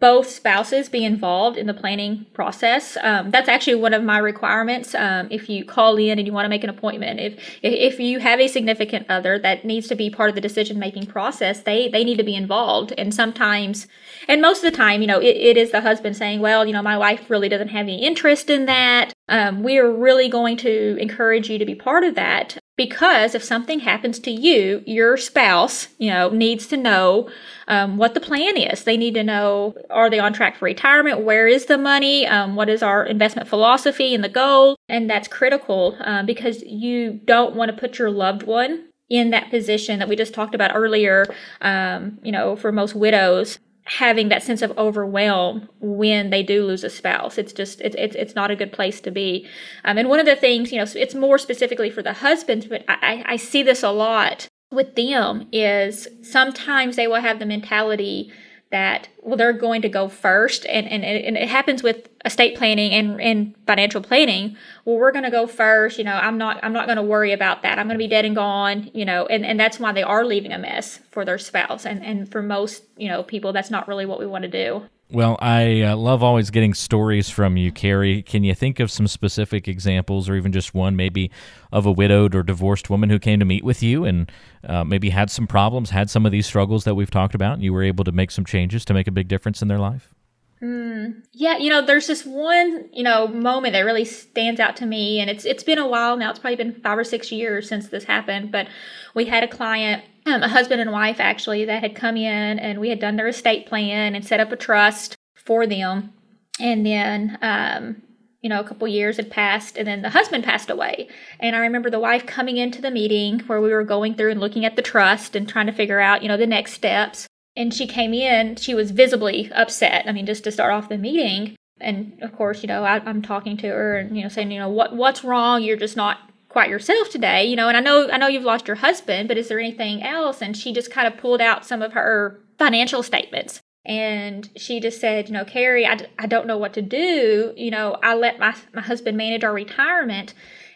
both 0.00 0.28
spouses 0.28 0.88
be 0.88 1.04
involved 1.04 1.56
in 1.56 1.66
the 1.66 1.74
planning 1.74 2.26
process. 2.32 2.96
Um, 3.02 3.30
that's 3.30 3.48
actually 3.48 3.74
one 3.76 3.94
of 3.94 4.02
my 4.02 4.18
requirements. 4.18 4.94
Um, 4.94 5.28
if 5.30 5.48
you 5.48 5.64
call 5.64 5.96
in 5.96 6.18
and 6.18 6.26
you 6.26 6.32
want 6.32 6.44
to 6.44 6.48
make 6.48 6.62
an 6.62 6.70
appointment, 6.70 7.18
if 7.18 7.58
if 7.62 7.98
you 7.98 8.20
have 8.20 8.38
a 8.38 8.48
significant 8.48 9.06
other 9.08 9.38
that 9.40 9.64
needs 9.64 9.88
to 9.88 9.96
be 9.96 10.08
part 10.08 10.28
of 10.28 10.34
the 10.34 10.40
decision 10.40 10.78
making 10.78 11.06
process, 11.06 11.62
they 11.62 11.88
they 11.88 12.04
need 12.04 12.18
to 12.18 12.24
be 12.24 12.36
involved. 12.36 12.92
And 12.96 13.12
sometimes, 13.12 13.88
and 14.28 14.40
most 14.40 14.62
of 14.62 14.70
the 14.70 14.76
time, 14.76 15.00
you 15.00 15.08
know, 15.08 15.20
it, 15.20 15.36
it 15.36 15.56
is 15.56 15.72
the 15.72 15.80
husband 15.80 16.16
saying, 16.16 16.40
"Well, 16.40 16.64
you 16.66 16.72
know, 16.72 16.82
my 16.82 16.96
wife 16.96 17.28
really 17.28 17.48
doesn't 17.48 17.68
have 17.68 17.84
any 17.84 18.04
interest 18.04 18.50
in 18.50 18.66
that. 18.66 19.12
Um, 19.28 19.62
we 19.62 19.78
are 19.78 19.90
really 19.90 20.28
going 20.28 20.56
to 20.58 20.96
encourage 20.98 21.50
you 21.50 21.58
to 21.58 21.66
be 21.66 21.74
part 21.74 22.04
of 22.04 22.14
that." 22.14 22.58
Because 22.78 23.34
if 23.34 23.42
something 23.42 23.80
happens 23.80 24.20
to 24.20 24.30
you, 24.30 24.84
your 24.86 25.16
spouse, 25.16 25.88
you 25.98 26.10
know, 26.10 26.30
needs 26.30 26.68
to 26.68 26.76
know 26.76 27.28
um, 27.66 27.96
what 27.96 28.14
the 28.14 28.20
plan 28.20 28.56
is. 28.56 28.84
They 28.84 28.96
need 28.96 29.14
to 29.14 29.24
know 29.24 29.74
are 29.90 30.08
they 30.08 30.20
on 30.20 30.32
track 30.32 30.56
for 30.56 30.66
retirement? 30.66 31.24
Where 31.24 31.48
is 31.48 31.66
the 31.66 31.76
money? 31.76 32.24
Um, 32.24 32.54
what 32.54 32.68
is 32.68 32.80
our 32.80 33.04
investment 33.04 33.48
philosophy 33.48 34.14
and 34.14 34.22
the 34.22 34.28
goal? 34.28 34.76
And 34.88 35.10
that's 35.10 35.26
critical 35.26 35.98
uh, 36.00 36.22
because 36.22 36.62
you 36.62 37.20
don't 37.24 37.56
want 37.56 37.72
to 37.72 37.76
put 37.76 37.98
your 37.98 38.12
loved 38.12 38.44
one 38.44 38.84
in 39.10 39.30
that 39.30 39.50
position 39.50 39.98
that 39.98 40.08
we 40.08 40.14
just 40.14 40.32
talked 40.32 40.54
about 40.54 40.70
earlier. 40.72 41.26
Um, 41.60 42.20
you 42.22 42.30
know, 42.30 42.54
for 42.54 42.70
most 42.70 42.94
widows, 42.94 43.58
having 43.88 44.28
that 44.28 44.42
sense 44.42 44.62
of 44.62 44.76
overwhelm 44.76 45.68
when 45.80 46.30
they 46.30 46.42
do 46.42 46.64
lose 46.64 46.84
a 46.84 46.90
spouse. 46.90 47.38
It's 47.38 47.52
just 47.52 47.80
it's 47.80 47.96
it's, 47.98 48.14
it's 48.16 48.34
not 48.34 48.50
a 48.50 48.56
good 48.56 48.72
place 48.72 49.00
to 49.02 49.10
be. 49.10 49.46
Um, 49.84 49.98
and 49.98 50.08
one 50.08 50.20
of 50.20 50.26
the 50.26 50.36
things 50.36 50.72
you 50.72 50.78
know 50.78 50.86
it's 50.94 51.14
more 51.14 51.38
specifically 51.38 51.90
for 51.90 52.02
the 52.02 52.12
husbands, 52.14 52.66
but 52.66 52.84
I, 52.88 53.24
I 53.26 53.36
see 53.36 53.62
this 53.62 53.82
a 53.82 53.90
lot 53.90 54.48
with 54.70 54.94
them 54.94 55.48
is 55.52 56.06
sometimes 56.22 56.96
they 56.96 57.06
will 57.06 57.20
have 57.20 57.38
the 57.38 57.46
mentality 57.46 58.30
that 58.70 59.08
well 59.22 59.36
they're 59.36 59.52
going 59.52 59.80
to 59.82 59.88
go 59.88 60.08
first 60.08 60.66
and, 60.66 60.86
and, 60.88 61.02
and 61.04 61.36
it 61.36 61.48
happens 61.48 61.82
with 61.82 62.08
estate 62.24 62.56
planning 62.56 62.92
and, 62.92 63.20
and 63.20 63.54
financial 63.66 64.02
planning. 64.02 64.56
Well 64.84 64.96
we're 64.96 65.12
going 65.12 65.24
to 65.24 65.30
go 65.30 65.46
first 65.46 65.98
you 65.98 66.04
know 66.04 66.14
i'm 66.14 66.38
not 66.38 66.62
i'm 66.62 66.72
not 66.72 66.86
going 66.86 66.96
to 66.96 67.02
worry 67.02 67.32
about 67.32 67.62
that. 67.62 67.78
I'm 67.78 67.86
going 67.86 67.98
to 67.98 68.04
be 68.04 68.08
dead 68.08 68.24
and 68.24 68.34
gone 68.34 68.90
you 68.92 69.04
know 69.04 69.26
and, 69.26 69.46
and 69.46 69.58
that's 69.58 69.78
why 69.80 69.92
they 69.92 70.02
are 70.02 70.24
leaving 70.24 70.52
a 70.52 70.58
mess 70.58 71.00
for 71.10 71.24
their 71.24 71.38
spouse 71.38 71.86
and 71.86 72.04
and 72.04 72.30
for 72.30 72.42
most 72.42 72.84
you 72.96 73.08
know 73.08 73.22
people 73.22 73.52
that's 73.52 73.70
not 73.70 73.88
really 73.88 74.06
what 74.06 74.18
we 74.18 74.26
want 74.26 74.42
to 74.42 74.50
do 74.50 74.82
well, 75.10 75.38
I 75.40 75.82
uh, 75.82 75.96
love 75.96 76.22
always 76.22 76.50
getting 76.50 76.74
stories 76.74 77.30
from 77.30 77.56
you, 77.56 77.72
Carrie. 77.72 78.22
Can 78.22 78.44
you 78.44 78.54
think 78.54 78.78
of 78.78 78.90
some 78.90 79.06
specific 79.06 79.66
examples, 79.66 80.28
or 80.28 80.34
even 80.34 80.52
just 80.52 80.74
one, 80.74 80.96
maybe 80.96 81.30
of 81.72 81.86
a 81.86 81.92
widowed 81.92 82.34
or 82.34 82.42
divorced 82.42 82.90
woman 82.90 83.08
who 83.08 83.18
came 83.18 83.38
to 83.38 83.46
meet 83.46 83.64
with 83.64 83.82
you 83.82 84.04
and 84.04 84.30
uh, 84.64 84.84
maybe 84.84 85.10
had 85.10 85.30
some 85.30 85.46
problems, 85.46 85.90
had 85.90 86.10
some 86.10 86.26
of 86.26 86.32
these 86.32 86.46
struggles 86.46 86.84
that 86.84 86.94
we've 86.94 87.10
talked 87.10 87.34
about, 87.34 87.54
and 87.54 87.62
you 87.62 87.72
were 87.72 87.82
able 87.82 88.04
to 88.04 88.12
make 88.12 88.30
some 88.30 88.44
changes 88.44 88.84
to 88.84 88.92
make 88.92 89.06
a 89.06 89.12
big 89.12 89.28
difference 89.28 89.62
in 89.62 89.68
their 89.68 89.78
life? 89.78 90.14
Mm, 90.62 91.22
yeah, 91.32 91.56
you 91.56 91.70
know, 91.70 91.80
there's 91.80 92.08
this 92.08 92.26
one, 92.26 92.88
you 92.92 93.04
know, 93.04 93.28
moment 93.28 93.74
that 93.74 93.80
really 93.80 94.04
stands 94.04 94.60
out 94.60 94.76
to 94.76 94.86
me, 94.86 95.20
and 95.20 95.30
it's 95.30 95.44
it's 95.44 95.62
been 95.62 95.78
a 95.78 95.86
while 95.86 96.16
now. 96.16 96.30
It's 96.30 96.40
probably 96.40 96.56
been 96.56 96.80
five 96.82 96.98
or 96.98 97.04
six 97.04 97.30
years 97.30 97.68
since 97.68 97.88
this 97.88 98.04
happened, 98.04 98.50
but 98.50 98.66
we 99.14 99.24
had 99.26 99.44
a 99.44 99.48
client 99.48 100.02
um, 100.28 100.42
a 100.42 100.48
husband 100.48 100.80
and 100.80 100.92
wife 100.92 101.20
actually 101.20 101.64
that 101.64 101.82
had 101.82 101.94
come 101.94 102.16
in 102.16 102.58
and 102.58 102.80
we 102.80 102.90
had 102.90 103.00
done 103.00 103.16
their 103.16 103.28
estate 103.28 103.66
plan 103.66 104.14
and 104.14 104.24
set 104.24 104.40
up 104.40 104.52
a 104.52 104.56
trust 104.56 105.16
for 105.34 105.66
them. 105.66 106.12
And 106.60 106.84
then, 106.84 107.38
um, 107.40 108.02
you 108.42 108.48
know, 108.48 108.60
a 108.60 108.64
couple 108.64 108.86
years 108.86 109.16
had 109.16 109.30
passed, 109.30 109.76
and 109.76 109.86
then 109.86 110.02
the 110.02 110.10
husband 110.10 110.44
passed 110.44 110.70
away. 110.70 111.08
And 111.40 111.56
I 111.56 111.60
remember 111.60 111.90
the 111.90 112.00
wife 112.00 112.26
coming 112.26 112.56
into 112.56 112.80
the 112.80 112.90
meeting 112.90 113.40
where 113.40 113.60
we 113.60 113.70
were 113.70 113.84
going 113.84 114.14
through 114.14 114.30
and 114.30 114.40
looking 114.40 114.64
at 114.64 114.76
the 114.76 114.82
trust 114.82 115.34
and 115.34 115.48
trying 115.48 115.66
to 115.66 115.72
figure 115.72 116.00
out, 116.00 116.22
you 116.22 116.28
know, 116.28 116.36
the 116.36 116.46
next 116.46 116.72
steps. 116.72 117.26
And 117.56 117.74
she 117.74 117.86
came 117.86 118.14
in, 118.14 118.56
she 118.56 118.74
was 118.74 118.92
visibly 118.92 119.50
upset. 119.52 120.04
I 120.06 120.12
mean, 120.12 120.26
just 120.26 120.44
to 120.44 120.52
start 120.52 120.72
off 120.72 120.88
the 120.88 120.98
meeting. 120.98 121.56
And 121.80 122.18
of 122.22 122.32
course, 122.32 122.62
you 122.62 122.68
know, 122.68 122.84
I, 122.84 122.96
am 123.08 123.22
talking 123.22 123.56
to 123.58 123.68
her 123.68 123.96
and 123.96 124.16
you 124.16 124.22
know 124.22 124.28
saying, 124.28 124.50
you 124.50 124.58
know, 124.58 124.68
what 124.68 124.94
what's 124.94 125.24
wrong? 125.24 125.62
You're 125.62 125.76
just 125.76 125.96
not 125.96 126.27
quite 126.48 126.70
yourself 126.70 127.10
today, 127.10 127.44
you 127.44 127.56
know, 127.56 127.68
and 127.68 127.76
I 127.76 127.80
know 127.80 128.10
I 128.10 128.18
know 128.18 128.26
you've 128.26 128.42
lost 128.42 128.66
your 128.66 128.76
husband, 128.76 129.28
but 129.28 129.38
is 129.38 129.48
there 129.48 129.58
anything 129.58 130.02
else? 130.02 130.40
And 130.42 130.56
she 130.56 130.72
just 130.72 130.90
kind 130.90 131.06
of 131.06 131.18
pulled 131.20 131.40
out 131.40 131.66
some 131.66 131.82
of 131.82 131.92
her 131.92 132.40
financial 132.58 133.02
statements. 133.02 133.60
And 133.84 134.50
she 134.56 134.80
just 134.80 135.00
said, 135.00 135.28
you 135.28 135.32
know, 135.32 135.44
Carrie, 135.44 135.86
I, 135.86 135.98
I 136.18 136.26
don't 136.26 136.46
know 136.46 136.58
what 136.58 136.74
to 136.74 136.82
do. 136.82 137.54
You 137.56 137.70
know, 137.70 137.96
I 138.02 138.14
let 138.14 138.38
my, 138.38 138.54
my 138.74 138.82
husband 138.82 139.16
manage 139.16 139.44
our 139.44 139.52
retirement. 139.52 140.34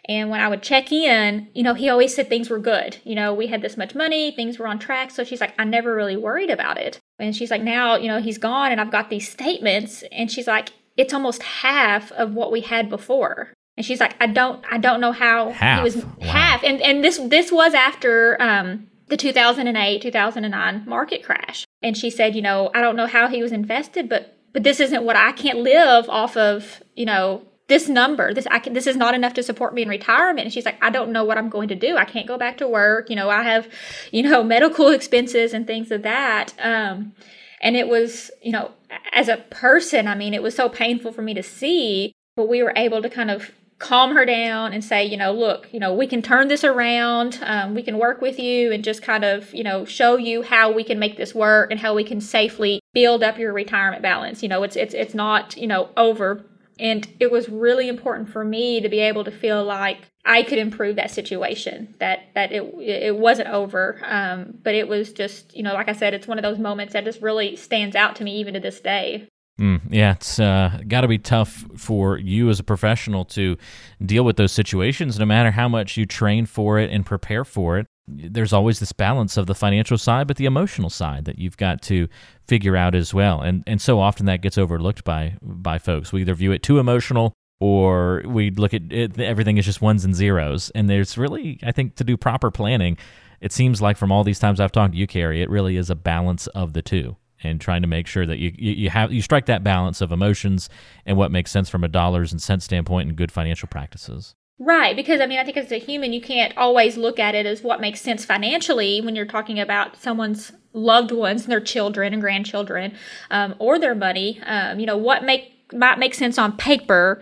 And 0.09 0.29
when 0.29 0.41
I 0.41 0.47
would 0.47 0.63
check 0.63 0.91
in, 0.91 1.47
you 1.53 1.63
know, 1.63 1.75
he 1.75 1.89
always 1.89 2.13
said 2.15 2.27
things 2.27 2.49
were 2.49 2.59
good. 2.59 2.97
You 3.03 3.15
know, 3.15 3.33
we 3.33 3.47
had 3.47 3.61
this 3.61 3.77
much 3.77 3.95
money, 3.95 4.31
things 4.31 4.57
were 4.57 4.67
on 4.67 4.79
track. 4.79 5.11
So 5.11 5.23
she's 5.23 5.39
like, 5.39 5.53
I 5.59 5.63
never 5.63 5.95
really 5.95 6.17
worried 6.17 6.49
about 6.49 6.77
it. 6.77 6.99
And 7.19 7.35
she's 7.35 7.51
like, 7.51 7.61
now, 7.61 7.95
you 7.95 8.07
know, 8.07 8.19
he's 8.19 8.37
gone 8.37 8.71
and 8.71 8.81
I've 8.81 8.91
got 8.91 9.09
these 9.09 9.29
statements. 9.29 10.03
And 10.11 10.31
she's 10.31 10.47
like, 10.47 10.69
it's 10.97 11.13
almost 11.13 11.43
half 11.43 12.11
of 12.13 12.33
what 12.33 12.51
we 12.51 12.61
had 12.61 12.89
before. 12.89 13.53
And 13.75 13.85
she's 13.85 13.99
like, 13.99 14.15
I 14.19 14.27
don't, 14.27 14.63
I 14.71 14.77
don't 14.77 15.01
know 15.01 15.11
how 15.11 15.51
half. 15.51 15.79
he 15.79 15.83
was 15.83 16.05
wow. 16.05 16.27
half. 16.27 16.63
And 16.63 16.81
and 16.81 17.03
this 17.03 17.17
this 17.17 17.51
was 17.51 17.73
after 17.73 18.39
um, 18.41 18.87
the 19.07 19.17
2008 19.17 20.01
2009 20.01 20.83
market 20.85 21.23
crash. 21.23 21.65
And 21.81 21.97
she 21.97 22.09
said, 22.09 22.35
you 22.35 22.41
know, 22.41 22.69
I 22.75 22.81
don't 22.81 22.95
know 22.95 23.07
how 23.07 23.27
he 23.27 23.41
was 23.41 23.51
invested, 23.51 24.09
but 24.09 24.37
but 24.53 24.63
this 24.63 24.79
isn't 24.79 25.03
what 25.03 25.15
I 25.15 25.31
can't 25.31 25.59
live 25.59 26.07
off 26.09 26.37
of. 26.37 26.83
You 26.95 27.05
know, 27.05 27.47
this 27.67 27.87
number 27.87 28.33
this 28.33 28.47
I 28.51 28.59
can, 28.59 28.73
this 28.73 28.87
is 28.87 28.97
not 28.97 29.15
enough 29.15 29.33
to 29.35 29.43
support 29.43 29.73
me 29.73 29.81
in 29.83 29.89
retirement 29.89 30.45
and 30.45 30.53
she's 30.53 30.65
like 30.65 30.77
I 30.83 30.89
don't 30.89 31.11
know 31.11 31.23
what 31.23 31.37
I'm 31.37 31.49
going 31.49 31.69
to 31.69 31.75
do 31.75 31.97
I 31.97 32.05
can't 32.05 32.27
go 32.27 32.37
back 32.37 32.57
to 32.57 32.67
work 32.67 33.09
you 33.09 33.15
know 33.15 33.29
I 33.29 33.43
have 33.43 33.67
you 34.11 34.21
know 34.21 34.43
medical 34.55 34.89
expenses 34.89 35.53
and 35.53 35.65
things 35.65 35.89
of 35.89 36.03
that 36.03 36.53
um 36.59 37.13
and 37.61 37.75
it 37.75 37.87
was 37.87 38.31
you 38.41 38.51
know 38.51 38.71
as 39.13 39.29
a 39.29 39.37
person 39.37 40.07
I 40.07 40.15
mean 40.15 40.33
it 40.33 40.43
was 40.43 40.55
so 40.55 40.67
painful 40.67 41.13
for 41.13 41.21
me 41.21 41.33
to 41.33 41.43
see 41.43 42.11
but 42.35 42.49
we 42.49 42.61
were 42.61 42.73
able 42.75 43.01
to 43.01 43.09
kind 43.09 43.31
of 43.31 43.51
calm 43.83 44.15
her 44.15 44.25
down 44.25 44.71
and 44.71 44.83
say, 44.83 45.03
you 45.03 45.17
know, 45.17 45.33
look, 45.33 45.67
you 45.73 45.79
know, 45.79 45.93
we 45.93 46.07
can 46.07 46.21
turn 46.21 46.47
this 46.47 46.63
around. 46.63 47.37
Um, 47.43 47.75
we 47.75 47.83
can 47.83 47.97
work 47.97 48.21
with 48.21 48.39
you 48.39 48.71
and 48.71 48.83
just 48.83 49.03
kind 49.03 49.25
of, 49.25 49.53
you 49.53 49.63
know, 49.63 49.83
show 49.83 50.15
you 50.15 50.41
how 50.41 50.71
we 50.71 50.85
can 50.85 50.99
make 50.99 51.17
this 51.17 51.35
work 51.35 51.69
and 51.69 51.79
how 51.79 51.93
we 51.93 52.05
can 52.05 52.21
safely 52.21 52.79
build 52.93 53.23
up 53.23 53.37
your 53.37 53.51
retirement 53.51 54.01
balance. 54.01 54.41
You 54.41 54.49
know, 54.49 54.63
it's 54.63 54.77
it's 54.77 54.93
it's 54.93 55.13
not, 55.13 55.57
you 55.57 55.67
know, 55.67 55.89
over. 55.97 56.45
And 56.79 57.07
it 57.19 57.29
was 57.31 57.49
really 57.49 57.87
important 57.87 58.29
for 58.29 58.43
me 58.43 58.81
to 58.81 58.89
be 58.89 58.99
able 58.99 59.23
to 59.25 59.31
feel 59.31 59.63
like 59.63 59.99
I 60.25 60.41
could 60.41 60.57
improve 60.57 60.95
that 60.95 61.11
situation. 61.11 61.93
That 61.99 62.29
that 62.35 62.53
it 62.53 62.63
it 62.79 63.17
wasn't 63.17 63.49
over, 63.49 64.01
um, 64.05 64.59
but 64.63 64.73
it 64.75 64.87
was 64.87 65.11
just, 65.11 65.55
you 65.55 65.61
know, 65.61 65.73
like 65.73 65.89
I 65.89 65.93
said, 65.93 66.13
it's 66.13 66.27
one 66.27 66.39
of 66.39 66.43
those 66.43 66.57
moments 66.57 66.93
that 66.93 67.03
just 67.03 67.21
really 67.21 67.57
stands 67.57 67.97
out 67.97 68.15
to 68.15 68.23
me 68.23 68.37
even 68.37 68.53
to 68.53 68.61
this 68.61 68.79
day. 68.79 69.27
Mm, 69.59 69.81
yeah, 69.89 70.13
it's 70.13 70.39
uh, 70.39 70.81
got 70.87 71.01
to 71.01 71.07
be 71.07 71.19
tough 71.19 71.65
for 71.77 72.17
you 72.17 72.49
as 72.49 72.59
a 72.59 72.63
professional 72.63 73.23
to 73.25 73.55
deal 74.03 74.23
with 74.23 74.35
those 74.37 74.51
situations, 74.51 75.19
no 75.19 75.25
matter 75.25 75.51
how 75.51 75.69
much 75.69 75.95
you 75.95 76.05
train 76.07 76.45
for 76.47 76.79
it 76.79 76.89
and 76.89 77.05
prepare 77.05 77.45
for 77.45 77.77
it. 77.77 77.85
There's 78.07 78.51
always 78.51 78.79
this 78.79 78.91
balance 78.91 79.37
of 79.37 79.45
the 79.45 79.55
financial 79.55 79.97
side, 79.97 80.27
but 80.27 80.37
the 80.37 80.45
emotional 80.45 80.89
side 80.89 81.25
that 81.25 81.37
you've 81.37 81.55
got 81.55 81.81
to 81.83 82.07
figure 82.47 82.75
out 82.75 82.95
as 82.95 83.13
well. 83.13 83.41
And 83.41 83.63
and 83.67 83.79
so 83.79 83.99
often 83.99 84.25
that 84.25 84.41
gets 84.41 84.57
overlooked 84.57 85.03
by 85.03 85.37
by 85.41 85.77
folks. 85.77 86.11
We 86.11 86.21
either 86.21 86.33
view 86.33 86.51
it 86.51 86.63
too 86.63 86.79
emotional 86.79 87.31
or 87.61 88.23
we 88.25 88.49
look 88.49 88.73
at 88.73 88.91
it, 88.91 89.17
everything 89.19 89.57
is 89.57 89.65
just 89.65 89.81
ones 89.81 90.03
and 90.03 90.15
zeros. 90.15 90.69
And 90.71 90.89
there's 90.89 91.17
really, 91.17 91.59
I 91.63 91.71
think, 91.71 91.95
to 91.95 92.03
do 92.03 92.17
proper 92.17 92.51
planning, 92.51 92.97
it 93.39 93.53
seems 93.53 93.81
like 93.81 93.95
from 93.95 94.11
all 94.11 94.25
these 94.25 94.39
times 94.39 94.59
I've 94.59 94.71
talked 94.71 94.93
to 94.93 94.99
you, 94.99 95.07
Carrie, 95.07 95.41
it 95.41 95.49
really 95.49 95.77
is 95.77 95.89
a 95.89 95.95
balance 95.95 96.47
of 96.47 96.73
the 96.73 96.81
two 96.81 97.15
and 97.43 97.59
trying 97.59 97.81
to 97.81 97.87
make 97.87 98.07
sure 98.07 98.25
that 98.25 98.39
you, 98.39 98.51
you, 98.57 98.71
you 98.73 98.89
have 98.89 99.11
you 99.11 99.21
strike 99.21 99.45
that 99.47 99.63
balance 99.63 100.01
of 100.01 100.11
emotions 100.11 100.69
and 101.05 101.17
what 101.17 101.31
makes 101.31 101.51
sense 101.51 101.69
from 101.69 101.83
a 101.83 101.87
dollars 101.87 102.31
and 102.31 102.41
cents 102.41 102.65
standpoint 102.65 103.07
and 103.07 103.17
good 103.17 103.31
financial 103.31 103.67
practices. 103.67 104.35
Right, 104.59 104.95
because 104.95 105.19
I 105.19 105.25
mean, 105.25 105.39
I 105.39 105.43
think 105.43 105.57
as 105.57 105.71
a 105.71 105.79
human, 105.79 106.13
you 106.13 106.21
can't 106.21 106.55
always 106.57 106.95
look 106.95 107.19
at 107.19 107.35
it 107.35 107.45
as 107.45 107.63
what 107.63 107.81
makes 107.81 108.01
sense 108.01 108.23
financially 108.23 109.01
when 109.01 109.15
you're 109.15 109.25
talking 109.25 109.59
about 109.59 109.97
someone's 109.97 110.51
loved 110.73 111.11
ones, 111.11 111.43
and 111.43 111.51
their 111.51 111.59
children 111.59 112.13
and 112.13 112.21
grandchildren, 112.21 112.95
um, 113.29 113.55
or 113.59 113.79
their 113.79 113.95
money. 113.95 114.39
Um, 114.45 114.79
you 114.79 114.85
know, 114.85 114.97
what 114.97 115.23
make 115.23 115.51
might 115.73 115.99
make 115.99 116.13
sense 116.13 116.37
on 116.37 116.55
paper 116.55 117.21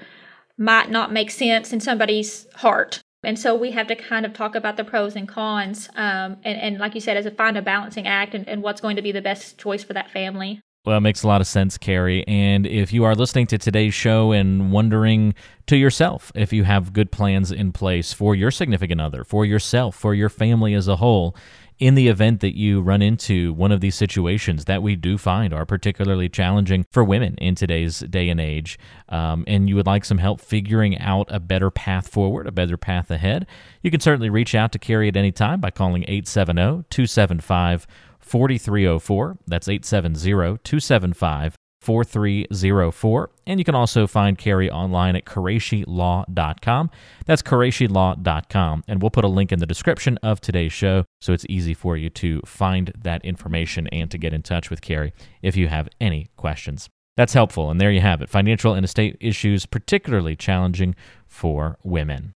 might 0.58 0.90
not 0.90 1.12
make 1.12 1.32
sense 1.32 1.72
in 1.74 1.80
somebody's 1.80 2.48
heart. 2.56 3.01
And 3.24 3.38
so 3.38 3.54
we 3.56 3.72
have 3.72 3.88
to 3.88 3.96
kind 3.96 4.25
of 4.25 4.34
talk 4.34 4.56
about 4.56 4.78
the 4.78 4.84
pros 4.84 5.16
and 5.16 5.28
cons, 5.28 5.90
um, 5.96 6.38
and, 6.44 6.60
and 6.60 6.78
like 6.80 6.96
you 6.96 7.01
said, 7.01 7.18
as 7.18 7.25
a 7.25 7.32
find 7.32 7.56
a 7.56 7.62
balancing 7.62 8.08
act 8.08 8.34
and, 8.34 8.48
and 8.48 8.63
what's 8.63 8.82
going 8.82 8.96
to 8.96 9.01
be 9.01 9.12
the 9.12 9.22
best 9.22 9.60
choice 9.60 9.84
for 9.84 9.94
that 9.94 10.10
family. 10.10 10.62
Well, 10.84 10.98
it 10.98 11.02
makes 11.02 11.22
a 11.22 11.28
lot 11.28 11.42
of 11.42 11.48
sense, 11.48 11.78
Carrie. 11.78 12.28
And 12.28 12.66
if 12.66 12.92
you 12.92 13.04
are 13.04 13.14
listening 13.14 13.46
to 13.48 13.60
today's 13.60 13.94
show 13.94 14.32
and 14.32 14.72
wondering 14.72 15.36
to 15.68 15.78
yourself 15.78 16.32
if 16.34 16.52
you 16.52 16.64
have 16.64 16.92
good 16.92 17.12
plans 17.12 17.52
in 17.52 17.72
place 17.72 18.14
for 18.14 18.34
your 18.34 18.50
significant 18.50 19.00
other, 19.00 19.24
for 19.24 19.46
yourself, 19.46 19.96
for 19.96 20.16
your 20.16 20.30
family 20.30 20.74
as 20.74 20.88
a 20.88 20.96
whole, 20.96 21.36
in 21.78 21.94
the 21.94 22.08
event 22.08 22.40
that 22.42 22.58
you 22.58 22.82
run 22.82 23.04
into 23.04 23.54
one 23.54 23.72
of 23.72 23.80
these 23.80 23.94
situations 23.94 24.66
that 24.66 24.82
we 24.82 24.96
do 24.96 25.20
find 25.20 25.54
are 25.54 25.68
particularly 25.68 26.30
challenging 26.30 26.84
for 26.92 27.04
women 27.04 27.36
in 27.36 27.54
today's 27.54 28.00
day 28.00 28.30
and 28.30 28.40
age, 28.40 28.80
um, 29.10 29.44
and 29.48 29.70
you 29.70 29.76
would 29.76 29.88
like 29.88 30.06
some 30.06 30.20
help 30.20 30.42
figuring 30.42 30.98
out 31.00 31.28
a 31.30 31.40
better 31.40 31.70
path 31.70 32.08
forward, 32.08 32.48
a 32.48 32.52
better 32.52 32.78
path 32.78 33.10
ahead, 33.12 33.46
you 33.82 33.92
can 33.92 34.00
certainly 34.00 34.30
reach 34.30 34.54
out 34.56 34.72
to 34.72 34.80
Carrie 34.80 35.08
at 35.08 35.18
any 35.18 35.32
time 35.32 35.60
by 35.60 35.72
calling 35.72 36.04
870 36.04 36.86
275 36.90 37.88
4304. 38.32 39.38
That's 39.46 39.68
870 39.68 40.60
275 40.64 41.56
4304. 41.82 43.30
And 43.48 43.60
you 43.60 43.66
can 43.66 43.76
also 43.76 44.08
find 44.08 44.38
Carrie 44.38 44.72
online 44.72 45.18
at 45.18 45.26
QureshiLaw.com. 45.26 46.92
That's 47.26 47.42
QureshiLaw.com. 47.42 48.84
And 48.88 49.02
we'll 49.02 49.10
put 49.10 49.26
a 49.26 49.28
link 49.28 49.52
in 49.52 49.60
the 49.60 49.66
description 49.66 50.18
of 50.24 50.40
today's 50.40 50.72
show 50.72 51.04
so 51.20 51.34
it's 51.34 51.46
easy 51.50 51.74
for 51.74 51.98
you 51.98 52.10
to 52.12 52.40
find 52.46 52.94
that 53.02 53.26
information 53.26 53.88
and 53.88 54.10
to 54.12 54.18
get 54.18 54.34
in 54.34 54.44
touch 54.44 54.70
with 54.70 54.82
Carrie 54.82 55.14
if 55.42 55.58
you 55.58 55.68
have 55.68 55.90
any 56.00 56.30
questions. 56.38 56.88
That's 57.18 57.34
helpful. 57.34 57.70
And 57.70 57.82
there 57.82 57.92
you 57.92 58.00
have 58.00 58.22
it 58.22 58.30
financial 58.30 58.74
and 58.74 58.86
estate 58.86 59.18
issues, 59.20 59.66
particularly 59.66 60.38
challenging 60.38 60.96
for 61.28 61.78
women. 61.84 62.34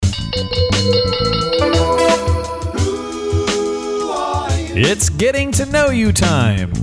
It's 4.77 5.07
getting 5.07 5.53
to 5.53 5.65
know 5.67 5.89
you 5.89 6.11
time. 6.11 6.73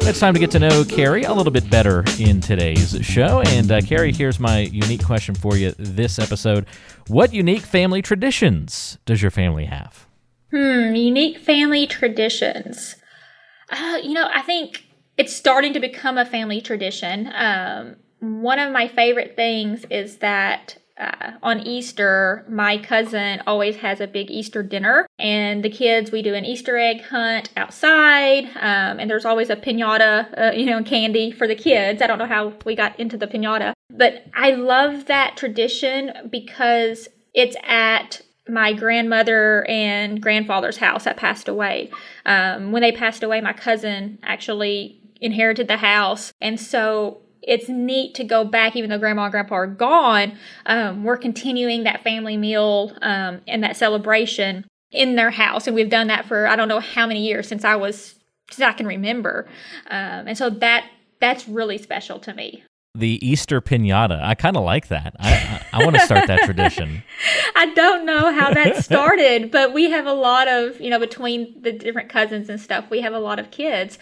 It's 0.00 0.18
time 0.18 0.32
to 0.32 0.40
get 0.40 0.50
to 0.52 0.58
know 0.58 0.82
Carrie 0.82 1.24
a 1.24 1.32
little 1.34 1.52
bit 1.52 1.68
better 1.68 2.04
in 2.18 2.40
today's 2.40 2.98
show. 3.04 3.42
And 3.42 3.70
uh, 3.70 3.82
Carrie, 3.82 4.14
here's 4.14 4.40
my 4.40 4.60
unique 4.60 5.04
question 5.04 5.34
for 5.34 5.58
you 5.58 5.72
this 5.76 6.18
episode. 6.18 6.64
What 7.08 7.34
unique 7.34 7.60
family 7.60 8.00
traditions 8.00 8.96
does 9.04 9.20
your 9.20 9.30
family 9.30 9.66
have? 9.66 10.06
Hmm, 10.50 10.94
unique 10.94 11.36
family 11.36 11.86
traditions. 11.86 12.96
Uh, 13.68 13.98
you 14.02 14.14
know, 14.14 14.30
I 14.32 14.40
think 14.40 14.86
it's 15.18 15.36
starting 15.36 15.74
to 15.74 15.80
become 15.80 16.16
a 16.16 16.24
family 16.24 16.62
tradition. 16.62 17.30
Um, 17.34 17.96
one 18.20 18.58
of 18.58 18.72
my 18.72 18.88
favorite 18.88 19.36
things 19.36 19.84
is 19.90 20.16
that 20.20 20.77
uh, 20.98 21.32
on 21.42 21.60
Easter, 21.60 22.44
my 22.48 22.76
cousin 22.78 23.42
always 23.46 23.76
has 23.76 24.00
a 24.00 24.06
big 24.06 24.30
Easter 24.30 24.62
dinner, 24.62 25.06
and 25.18 25.64
the 25.64 25.70
kids 25.70 26.10
we 26.10 26.22
do 26.22 26.34
an 26.34 26.44
Easter 26.44 26.76
egg 26.76 27.02
hunt 27.02 27.50
outside, 27.56 28.44
um, 28.56 28.98
and 28.98 29.08
there's 29.08 29.24
always 29.24 29.48
a 29.50 29.56
pinata, 29.56 30.26
uh, 30.36 30.52
you 30.52 30.66
know, 30.66 30.82
candy 30.82 31.30
for 31.30 31.46
the 31.46 31.54
kids. 31.54 32.02
I 32.02 32.06
don't 32.06 32.18
know 32.18 32.26
how 32.26 32.52
we 32.64 32.74
got 32.74 32.98
into 32.98 33.16
the 33.16 33.26
pinata, 33.26 33.72
but 33.90 34.26
I 34.34 34.52
love 34.52 35.06
that 35.06 35.36
tradition 35.36 36.28
because 36.30 37.08
it's 37.32 37.56
at 37.62 38.22
my 38.48 38.72
grandmother 38.72 39.64
and 39.68 40.20
grandfather's 40.20 40.78
house 40.78 41.04
that 41.04 41.16
passed 41.16 41.48
away. 41.48 41.90
Um, 42.26 42.72
when 42.72 42.82
they 42.82 42.92
passed 42.92 43.22
away, 43.22 43.40
my 43.40 43.52
cousin 43.52 44.18
actually 44.22 45.00
inherited 45.20 45.68
the 45.68 45.76
house, 45.76 46.32
and 46.40 46.58
so 46.58 47.22
it's 47.42 47.68
neat 47.68 48.14
to 48.16 48.24
go 48.24 48.44
back, 48.44 48.76
even 48.76 48.90
though 48.90 48.98
grandma 48.98 49.24
and 49.24 49.32
grandpa 49.32 49.54
are 49.54 49.66
gone. 49.66 50.36
Um, 50.66 51.04
we're 51.04 51.16
continuing 51.16 51.84
that 51.84 52.02
family 52.02 52.36
meal 52.36 52.96
um, 53.02 53.40
and 53.46 53.62
that 53.62 53.76
celebration 53.76 54.66
in 54.90 55.16
their 55.16 55.30
house, 55.30 55.66
and 55.66 55.76
we've 55.76 55.90
done 55.90 56.06
that 56.08 56.26
for 56.26 56.46
I 56.46 56.56
don't 56.56 56.68
know 56.68 56.80
how 56.80 57.06
many 57.06 57.26
years 57.26 57.48
since 57.48 57.64
I 57.64 57.76
was 57.76 58.14
since 58.50 58.66
I 58.66 58.72
can 58.72 58.86
remember, 58.86 59.46
um, 59.90 60.28
and 60.28 60.38
so 60.38 60.50
that 60.50 60.88
that's 61.20 61.48
really 61.48 61.78
special 61.78 62.18
to 62.20 62.34
me 62.34 62.62
the 62.98 63.24
Easter 63.26 63.60
pinata. 63.60 64.20
I 64.22 64.34
kind 64.34 64.56
of 64.56 64.64
like 64.64 64.88
that. 64.88 65.14
I, 65.18 65.32
I, 65.72 65.80
I 65.80 65.84
want 65.84 65.96
to 65.96 66.02
start 66.02 66.26
that 66.26 66.42
tradition. 66.42 67.02
I 67.56 67.72
don't 67.74 68.04
know 68.04 68.32
how 68.32 68.52
that 68.52 68.82
started, 68.84 69.50
but 69.50 69.72
we 69.72 69.90
have 69.90 70.06
a 70.06 70.12
lot 70.12 70.48
of, 70.48 70.80
you 70.80 70.90
know, 70.90 70.98
between 70.98 71.62
the 71.62 71.72
different 71.72 72.08
cousins 72.08 72.48
and 72.48 72.60
stuff, 72.60 72.86
we 72.90 73.00
have 73.00 73.12
a 73.12 73.20
lot 73.20 73.38
of 73.38 73.50
kids. 73.50 73.98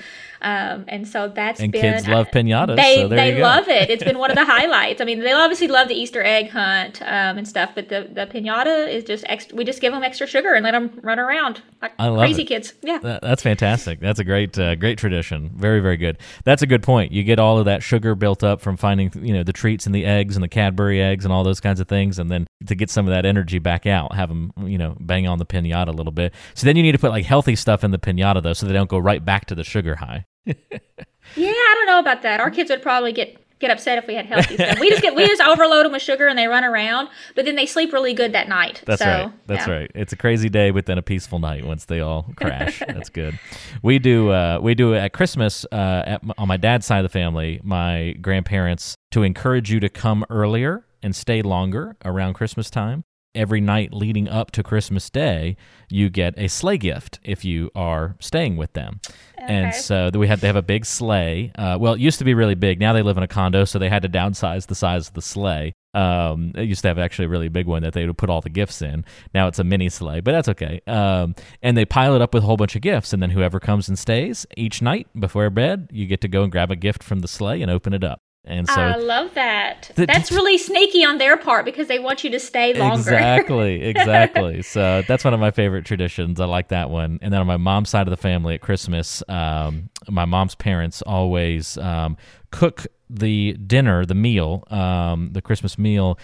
Um, 0.46 0.84
and 0.86 1.08
so 1.08 1.26
that's 1.26 1.58
and 1.58 1.72
been, 1.72 1.80
kids 1.94 2.06
love 2.06 2.28
pinatas. 2.28 2.76
They 2.76 2.98
so 2.98 3.08
they 3.08 3.42
love 3.42 3.66
it. 3.66 3.90
It's 3.90 4.04
been 4.04 4.16
one 4.16 4.30
of 4.30 4.36
the 4.36 4.44
highlights. 4.54 5.00
I 5.00 5.04
mean, 5.04 5.18
they 5.18 5.32
obviously 5.32 5.66
love 5.66 5.88
the 5.88 5.96
Easter 5.96 6.22
egg 6.22 6.50
hunt 6.50 7.02
um, 7.02 7.36
and 7.36 7.48
stuff, 7.48 7.72
but 7.74 7.88
the, 7.88 8.08
the 8.12 8.28
pinata 8.28 8.88
is 8.88 9.02
just 9.02 9.24
extra. 9.26 9.56
We 9.56 9.64
just 9.64 9.80
give 9.80 9.92
them 9.92 10.04
extra 10.04 10.24
sugar 10.24 10.54
and 10.54 10.62
let 10.62 10.70
them 10.70 11.00
run 11.02 11.18
around 11.18 11.62
like 11.82 11.94
I 11.98 12.06
love 12.06 12.20
crazy 12.20 12.42
it. 12.42 12.46
kids. 12.46 12.74
Yeah, 12.84 12.98
That- 12.98 13.22
that's 13.22 13.42
fantastic. 13.42 13.98
That's 13.98 14.20
a 14.20 14.24
great 14.24 14.56
uh, 14.56 14.76
great 14.76 14.98
tradition. 14.98 15.50
Very 15.56 15.80
very 15.80 15.96
good. 15.96 16.18
That's 16.44 16.62
a 16.62 16.66
good 16.68 16.84
point. 16.84 17.10
You 17.10 17.24
get 17.24 17.40
all 17.40 17.58
of 17.58 17.64
that 17.64 17.82
sugar 17.82 18.14
built 18.14 18.44
up 18.44 18.60
from 18.60 18.76
finding 18.76 19.10
you 19.20 19.34
know 19.34 19.42
the 19.42 19.52
treats 19.52 19.84
and 19.84 19.94
the 19.94 20.04
eggs 20.04 20.36
and 20.36 20.44
the 20.44 20.48
Cadbury 20.48 21.02
eggs 21.02 21.24
and 21.24 21.34
all 21.34 21.42
those 21.42 21.58
kinds 21.58 21.80
of 21.80 21.88
things, 21.88 22.20
and 22.20 22.30
then 22.30 22.46
to 22.68 22.76
get 22.76 22.88
some 22.88 23.08
of 23.08 23.12
that 23.12 23.26
energy 23.26 23.58
back 23.58 23.84
out, 23.84 24.14
have 24.14 24.28
them 24.28 24.52
you 24.64 24.78
know 24.78 24.96
bang 25.00 25.26
on 25.26 25.38
the 25.38 25.46
pinata 25.46 25.88
a 25.88 25.90
little 25.90 26.12
bit. 26.12 26.32
So 26.54 26.66
then 26.66 26.76
you 26.76 26.84
need 26.84 26.92
to 26.92 26.98
put 26.98 27.10
like 27.10 27.24
healthy 27.24 27.56
stuff 27.56 27.82
in 27.82 27.90
the 27.90 27.98
pinata 27.98 28.40
though, 28.44 28.52
so 28.52 28.64
they 28.64 28.72
don't 28.72 28.88
go 28.88 28.98
right 28.98 29.24
back 29.24 29.46
to 29.46 29.56
the 29.56 29.64
sugar 29.64 29.96
high. 29.96 30.24
Yeah. 30.46 31.50
I 31.50 31.74
don't 31.76 31.86
know 31.86 31.98
about 31.98 32.22
that. 32.22 32.40
Our 32.40 32.50
kids 32.50 32.70
would 32.70 32.82
probably 32.82 33.12
get 33.12 33.36
get 33.58 33.70
upset 33.70 33.96
if 33.96 34.06
we 34.06 34.14
had 34.14 34.26
healthy 34.26 34.54
stuff. 34.54 34.78
We 34.78 34.90
just 34.90 35.02
get 35.02 35.14
we 35.14 35.26
just 35.26 35.40
overload 35.40 35.84
them 35.84 35.92
with 35.92 36.02
sugar 36.02 36.26
and 36.26 36.38
they 36.38 36.46
run 36.46 36.64
around, 36.64 37.08
but 37.34 37.44
then 37.44 37.56
they 37.56 37.66
sleep 37.66 37.92
really 37.92 38.14
good 38.14 38.32
that 38.32 38.48
night. 38.48 38.82
That's 38.86 39.02
so, 39.02 39.06
right. 39.06 39.32
That's 39.46 39.66
yeah. 39.66 39.72
right. 39.72 39.90
It's 39.94 40.12
a 40.12 40.16
crazy 40.16 40.48
day, 40.48 40.70
but 40.70 40.86
then 40.86 40.98
a 40.98 41.02
peaceful 41.02 41.38
night 41.38 41.64
once 41.64 41.86
they 41.86 42.00
all 42.00 42.26
crash. 42.36 42.80
That's 42.80 43.08
good. 43.08 43.38
We 43.82 43.98
do. 43.98 44.30
Uh, 44.30 44.58
we 44.60 44.74
do 44.74 44.94
at 44.94 45.12
Christmas 45.12 45.64
uh, 45.72 46.02
at, 46.06 46.22
on 46.38 46.48
my 46.48 46.56
dad's 46.56 46.86
side 46.86 46.98
of 46.98 47.04
the 47.04 47.08
family. 47.08 47.60
My 47.62 48.12
grandparents 48.20 48.94
to 49.12 49.22
encourage 49.22 49.70
you 49.70 49.80
to 49.80 49.88
come 49.88 50.24
earlier 50.28 50.84
and 51.02 51.14
stay 51.14 51.42
longer 51.42 51.96
around 52.04 52.34
Christmas 52.34 52.68
time. 52.68 53.04
Every 53.36 53.60
night 53.60 53.92
leading 53.92 54.28
up 54.28 54.50
to 54.52 54.62
Christmas 54.62 55.10
Day, 55.10 55.58
you 55.90 56.08
get 56.08 56.34
a 56.38 56.48
sleigh 56.48 56.78
gift 56.78 57.20
if 57.22 57.44
you 57.44 57.70
are 57.74 58.16
staying 58.18 58.56
with 58.56 58.72
them. 58.72 59.00
And 59.38 59.74
so 59.74 60.10
we 60.14 60.26
had 60.26 60.40
to 60.40 60.46
have 60.46 60.56
a 60.56 60.62
big 60.62 60.86
sleigh. 60.86 61.52
Uh, 61.54 61.76
well, 61.78 61.92
it 61.92 62.00
used 62.00 62.18
to 62.18 62.24
be 62.24 62.34
really 62.34 62.54
big. 62.54 62.80
Now 62.80 62.94
they 62.94 63.02
live 63.02 63.18
in 63.18 63.22
a 63.22 63.28
condo, 63.28 63.64
so 63.66 63.78
they 63.78 63.90
had 63.90 64.02
to 64.02 64.08
downsize 64.08 64.66
the 64.66 64.74
size 64.74 65.08
of 65.08 65.14
the 65.14 65.22
sleigh. 65.22 65.74
Um, 65.92 66.52
it 66.56 66.64
used 66.64 66.82
to 66.82 66.88
have 66.88 66.98
actually 66.98 67.26
a 67.26 67.28
really 67.28 67.48
big 67.48 67.66
one 67.66 67.82
that 67.82 67.92
they 67.92 68.06
would 68.06 68.18
put 68.18 68.28
all 68.28 68.40
the 68.40 68.50
gifts 68.50 68.82
in. 68.82 69.04
Now 69.34 69.48
it's 69.48 69.58
a 69.58 69.64
mini 69.64 69.88
sleigh, 69.88 70.20
but 70.20 70.32
that's 70.32 70.48
okay. 70.48 70.80
Um, 70.86 71.34
and 71.62 71.76
they 71.76 71.84
pile 71.84 72.14
it 72.14 72.22
up 72.22 72.34
with 72.34 72.42
a 72.42 72.46
whole 72.46 72.56
bunch 72.56 72.74
of 72.74 72.82
gifts, 72.82 73.12
and 73.12 73.22
then 73.22 73.30
whoever 73.30 73.60
comes 73.60 73.88
and 73.88 73.98
stays 73.98 74.46
each 74.56 74.82
night 74.82 75.08
before 75.18 75.48
bed, 75.50 75.88
you 75.92 76.06
get 76.06 76.20
to 76.22 76.28
go 76.28 76.42
and 76.42 76.50
grab 76.50 76.70
a 76.70 76.76
gift 76.76 77.02
from 77.02 77.20
the 77.20 77.28
sleigh 77.28 77.62
and 77.62 77.70
open 77.70 77.92
it 77.92 78.02
up. 78.02 78.20
And 78.46 78.68
so 78.68 78.80
I 78.80 78.96
love 78.96 79.34
that. 79.34 79.90
The- 79.96 80.06
That's 80.06 80.30
really 80.30 80.56
sneaky 80.56 81.04
on 81.04 81.18
their 81.18 81.36
part 81.36 81.64
because 81.64 81.88
they 81.88 81.98
want 81.98 82.22
you 82.22 82.30
to 82.30 82.38
stay 82.38 82.74
longer. 82.74 82.98
Exactly, 83.00 83.82
exactly. 83.82 84.62
so 84.62 85.02
that's 85.08 85.24
one 85.24 85.34
of 85.34 85.40
my 85.40 85.50
favorite 85.50 85.84
traditions. 85.84 86.40
I 86.40 86.44
like 86.44 86.68
that 86.68 86.88
one. 86.90 87.18
And 87.22 87.32
then 87.32 87.40
on 87.40 87.46
my 87.46 87.56
mom's 87.56 87.90
side 87.90 88.06
of 88.06 88.10
the 88.10 88.16
family 88.16 88.54
at 88.54 88.60
Christmas, 88.60 89.22
um, 89.28 89.90
my 90.08 90.24
mom's 90.24 90.54
parents 90.54 91.02
always 91.02 91.76
um, 91.78 92.16
cook 92.52 92.86
the 93.10 93.54
dinner, 93.54 94.04
the 94.06 94.14
meal, 94.14 94.64
um, 94.71 95.30
the 95.32 95.42
Christmas 95.42 95.76
meal, 95.78 96.18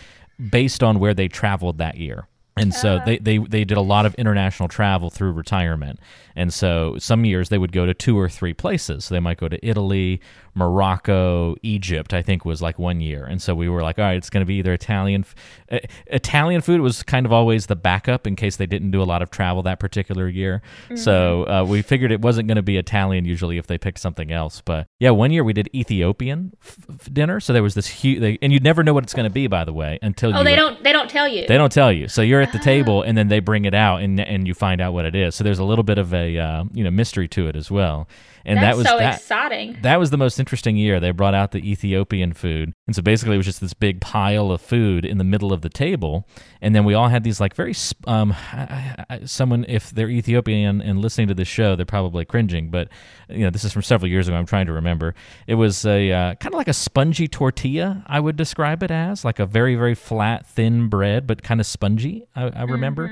based 0.51 0.83
on 0.83 1.01
where 1.01 1.14
they 1.14 1.29
traveled 1.29 1.79
that 1.79 1.97
year. 1.97 2.29
And 2.55 2.75
so 2.75 3.01
they, 3.07 3.16
they, 3.16 3.38
they 3.38 3.64
did 3.64 3.79
a 3.79 3.83
lot 3.83 4.05
of 4.05 4.14
international 4.16 4.68
travel 4.68 5.09
through 5.09 5.33
retirement. 5.33 5.99
And 6.37 6.53
so 6.53 6.97
some 6.99 7.25
years 7.25 7.49
they 7.49 7.57
would 7.57 7.73
go 7.73 7.87
to 7.87 7.94
two 7.94 8.18
or 8.18 8.29
three 8.29 8.53
places. 8.53 9.07
So 9.07 9.14
they 9.14 9.20
might 9.20 9.38
go 9.38 9.49
to 9.49 9.66
Italy, 9.66 10.20
Morocco, 10.55 11.55
Egypt, 11.62 12.12
I 12.12 12.23
think 12.23 12.45
was 12.45 12.61
like 12.61 12.79
one 12.79 13.01
year. 13.01 13.25
And 13.25 13.41
so 13.41 13.55
we 13.55 13.69
were 13.69 13.83
like, 13.83 13.99
all 13.99 14.05
right, 14.05 14.17
it's 14.17 14.31
going 14.31 14.41
to 14.43 14.47
be 14.47 14.57
either 14.57 14.73
Italian. 14.73 15.25
uh, 15.71 15.79
Italian 16.09 16.61
food 16.61 16.81
was 16.81 17.03
kind 17.03 17.25
of 17.27 17.33
always 17.33 17.67
the 17.67 17.77
backup 17.77 18.27
in 18.27 18.37
case 18.37 18.57
they 18.57 18.67
didn't 18.67 18.91
do 18.91 19.03
a 19.03 19.05
lot 19.05 19.23
of 19.23 19.31
travel 19.31 19.62
that 19.62 19.79
particular 19.79 20.29
year. 20.29 20.62
So 20.95 21.45
uh, 21.49 21.65
we 21.67 21.83
figured 21.83 22.12
it 22.12 22.21
wasn't 22.21 22.49
going 22.49 22.57
to 22.57 22.62
be 22.62 22.77
Italian 22.77 23.25
usually 23.25 23.59
if 23.59 23.67
they 23.67 23.79
picked 23.79 23.99
something 23.99 24.31
else. 24.33 24.61
But 24.65 24.87
yeah, 24.99 25.11
one 25.11 25.31
year 25.33 25.45
we 25.45 25.53
did 25.53 25.69
Ethiopian 25.75 26.53
f- 26.62 26.79
f- 26.91 27.12
dinner. 27.12 27.41
So 27.41 27.53
there 27.53 27.62
was 27.62 27.75
this 27.75 27.87
huge, 27.87 28.38
and 28.43 28.53
you'd 28.53 28.62
never 28.65 28.83
know 28.83 28.95
what 28.95 29.05
it's 29.05 29.15
going 29.15 29.25
to 29.29 29.31
be, 29.31 29.47
by 29.47 29.65
the 29.65 29.73
way, 29.73 29.99
until 30.03 30.35
Oh, 30.35 30.38
you 30.38 30.45
they 30.45 30.57
don't 30.57 30.83
they 30.83 30.93
don't 30.93 31.09
tell 31.11 31.29
you. 31.29 31.47
they 31.47 31.57
don't 31.59 31.73
tell 31.73 31.93
you. 31.93 32.09
So 32.09 32.23
you're 32.23 32.41
at 32.41 32.53
the 32.53 32.59
Ah. 32.59 32.62
table, 32.62 33.03
and 33.03 33.17
then 33.17 33.29
they 33.29 33.41
bring 33.41 33.65
it 33.65 33.75
out, 33.75 34.03
and 34.03 34.21
and 34.21 34.47
you 34.47 34.55
find 34.55 34.81
out 34.81 34.93
what 34.93 35.05
it 35.05 35.15
is. 35.15 35.35
So 35.35 35.45
there's 35.45 35.59
a 35.59 35.65
little 35.65 35.83
bit 35.85 35.99
of 35.99 36.12
a 36.15 36.38
uh, 36.38 36.65
you 36.73 36.85
know 36.85 36.91
mystery 36.91 37.29
to 37.29 37.49
it 37.49 37.57
as 37.57 37.71
well. 37.71 38.09
And 38.44 38.59
That's 38.59 38.76
that 38.76 38.76
was 38.76 38.87
so 38.88 38.98
that. 38.98 39.16
exciting. 39.16 39.78
That 39.83 39.98
was 39.98 40.11
the 40.11 40.16
most 40.16 40.38
interesting 40.38 40.76
year. 40.76 41.00
They 41.00 41.11
brought 41.11 41.35
out 41.35 41.52
the 41.52 41.70
Ethiopian 41.70 42.33
food. 42.33 42.72
And 42.87 42.96
so 42.96 43.02
basically, 43.02 43.35
it 43.35 43.38
was 43.38 43.46
just 43.46 43.61
this 43.61 43.74
big 43.74 44.00
pile 44.00 44.50
of 44.50 44.61
food 44.61 45.05
in 45.05 45.18
the 45.18 45.24
middle 45.24 45.52
of 45.52 45.62
the 45.62 45.68
table. 45.68 46.26
And 46.61 46.74
then 46.74 46.85
we 46.85 46.94
all 46.94 47.09
had 47.09 47.24
these, 47.24 47.40
like, 47.40 47.55
very, 47.55 47.74
um, 48.07 48.35
I, 48.52 49.05
I, 49.09 49.20
someone, 49.24 49.64
if 49.68 49.90
they're 49.90 50.09
Ethiopian 50.09 50.81
and 50.81 51.00
listening 51.00 51.28
to 51.28 51.35
this 51.35 51.48
show, 51.48 51.76
they're 51.76 51.87
probably 51.87 52.24
cringing. 52.24 52.70
But, 52.70 52.88
you 53.28 53.44
know, 53.44 53.50
this 53.50 53.64
is 53.64 53.72
from 53.72 53.83
several 53.83 54.11
years 54.11 54.28
ago. 54.28 54.37
I'm 54.37 54.46
trying 54.46 54.66
to 54.66 54.72
remember. 54.72 55.14
It 55.46 55.55
was 55.55 55.85
a 55.87 56.11
uh, 56.11 56.35
kind 56.37 56.55
of 56.55 56.59
like 56.59 56.68
a 56.68 56.72
spongy 56.72 57.28
tortilla, 57.28 58.05
I 58.07 58.20
would 58.20 58.37
describe 58.37 58.83
it 58.83 58.90
as, 58.90 59.24
like 59.24 59.38
a 59.38 59.46
very, 59.46 59.74
very 59.74 59.94
flat, 59.94 60.46
thin 60.46 60.88
bread, 60.88 61.26
but 61.26 61.42
kind 61.42 61.61
of 61.61 61.66
spongy, 61.66 62.26
I, 62.35 62.48
I 62.48 62.62
remember. 62.64 63.05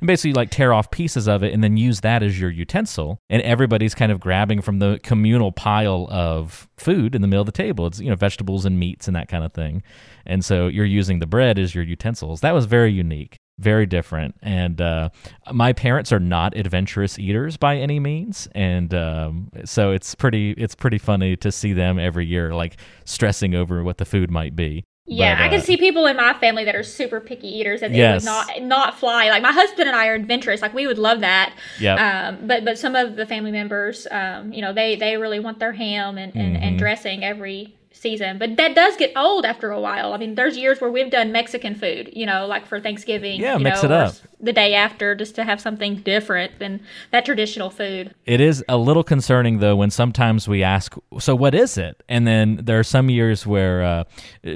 And 0.00 0.06
basically, 0.06 0.32
like, 0.32 0.50
tear 0.50 0.72
off 0.72 0.90
pieces 0.90 1.26
of 1.26 1.42
it 1.42 1.52
and 1.52 1.62
then 1.62 1.76
use 1.76 2.00
that 2.00 2.22
as 2.22 2.38
your 2.38 2.50
utensil. 2.50 3.20
And 3.28 3.42
everybody's 3.42 3.94
kind 3.94 4.12
of 4.12 4.20
grabbing 4.20 4.62
from 4.62 4.77
the 4.78 5.00
communal 5.02 5.52
pile 5.52 6.08
of 6.10 6.68
food 6.76 7.14
in 7.14 7.22
the 7.22 7.28
middle 7.28 7.42
of 7.42 7.46
the 7.46 7.52
table. 7.52 7.86
It's, 7.86 8.00
you 8.00 8.10
know, 8.10 8.16
vegetables 8.16 8.64
and 8.64 8.78
meats 8.78 9.06
and 9.06 9.16
that 9.16 9.28
kind 9.28 9.44
of 9.44 9.52
thing. 9.52 9.82
And 10.26 10.44
so 10.44 10.66
you're 10.68 10.84
using 10.84 11.18
the 11.18 11.26
bread 11.26 11.58
as 11.58 11.74
your 11.74 11.84
utensils. 11.84 12.40
That 12.40 12.52
was 12.52 12.66
very 12.66 12.92
unique, 12.92 13.36
very 13.58 13.86
different. 13.86 14.36
And 14.42 14.80
uh, 14.80 15.10
my 15.52 15.72
parents 15.72 16.12
are 16.12 16.20
not 16.20 16.56
adventurous 16.56 17.18
eaters 17.18 17.56
by 17.56 17.76
any 17.76 18.00
means. 18.00 18.48
And 18.54 18.92
um, 18.94 19.50
so 19.64 19.92
it's 19.92 20.14
pretty, 20.14 20.52
it's 20.52 20.74
pretty 20.74 20.98
funny 20.98 21.36
to 21.36 21.52
see 21.52 21.72
them 21.72 21.98
every 21.98 22.26
year, 22.26 22.54
like 22.54 22.78
stressing 23.04 23.54
over 23.54 23.82
what 23.82 23.98
the 23.98 24.04
food 24.04 24.30
might 24.30 24.54
be. 24.54 24.84
Yeah, 25.10 25.34
But, 25.36 25.42
I 25.44 25.48
can 25.48 25.60
uh, 25.60 25.62
see 25.62 25.76
people 25.78 26.04
in 26.06 26.16
my 26.16 26.34
family 26.34 26.64
that 26.64 26.76
are 26.76 26.82
super 26.82 27.18
picky 27.20 27.48
eaters 27.48 27.80
and 27.82 27.94
they 27.94 27.98
Yes. 27.98 28.22
would 28.22 28.26
not 28.26 28.62
not 28.62 28.98
fly. 28.98 29.30
Like 29.30 29.42
my 29.42 29.52
husband 29.52 29.88
and 29.88 29.96
I 29.96 30.08
are 30.08 30.14
adventurous. 30.14 30.60
Like 30.60 30.74
we 30.74 30.86
would 30.86 30.98
love 30.98 31.20
that. 31.20 31.54
Yep. 31.80 31.98
Um, 31.98 32.46
but 32.46 32.64
but 32.64 32.78
some 32.78 32.94
of 32.94 33.16
the 33.16 33.24
family 33.24 33.50
members, 33.50 34.06
um, 34.10 34.52
you 34.52 34.60
know, 34.60 34.72
they 34.74 34.96
they 34.96 35.16
really 35.16 35.40
want 35.40 35.58
their 35.60 35.72
ham 35.72 36.18
and, 36.18 36.34
and, 36.36 36.54
Mm-hmm. 36.56 36.62
and 36.62 36.78
dressing 36.78 37.24
every 37.24 37.74
season. 37.98 38.38
But 38.38 38.56
that 38.56 38.74
does 38.74 38.96
get 38.96 39.12
old 39.16 39.44
after 39.44 39.70
a 39.70 39.80
while. 39.80 40.12
I 40.12 40.18
mean, 40.18 40.34
there's 40.34 40.56
years 40.56 40.80
where 40.80 40.90
we've 40.90 41.10
done 41.10 41.32
Mexican 41.32 41.74
food, 41.74 42.10
you 42.12 42.26
know, 42.26 42.46
like 42.46 42.66
for 42.66 42.80
Thanksgiving. 42.80 43.40
Yeah, 43.40 43.56
you 43.56 43.64
mix 43.64 43.82
know, 43.82 43.88
it 43.88 43.92
up. 43.92 44.14
The 44.40 44.52
day 44.52 44.74
after, 44.74 45.14
just 45.14 45.34
to 45.34 45.44
have 45.44 45.60
something 45.60 45.96
different 45.96 46.58
than 46.58 46.80
that 47.10 47.24
traditional 47.24 47.70
food. 47.70 48.14
It 48.24 48.40
is 48.40 48.64
a 48.68 48.76
little 48.76 49.04
concerning 49.04 49.58
though 49.58 49.76
when 49.76 49.90
sometimes 49.90 50.48
we 50.48 50.62
ask, 50.62 50.94
"So 51.18 51.34
what 51.34 51.54
is 51.54 51.76
it?" 51.76 52.02
And 52.08 52.26
then 52.26 52.60
there 52.62 52.78
are 52.78 52.84
some 52.84 53.10
years 53.10 53.46
where 53.46 53.82
uh, 53.82 54.04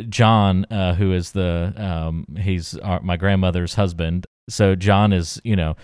John, 0.08 0.64
uh, 0.70 0.94
who 0.94 1.12
is 1.12 1.32
the 1.32 1.74
um, 1.76 2.26
he's 2.38 2.78
our, 2.78 3.00
my 3.00 3.16
grandmother's 3.16 3.74
husband, 3.74 4.26
so 4.48 4.74
John 4.74 5.12
is 5.12 5.40
you 5.44 5.56
know 5.56 5.76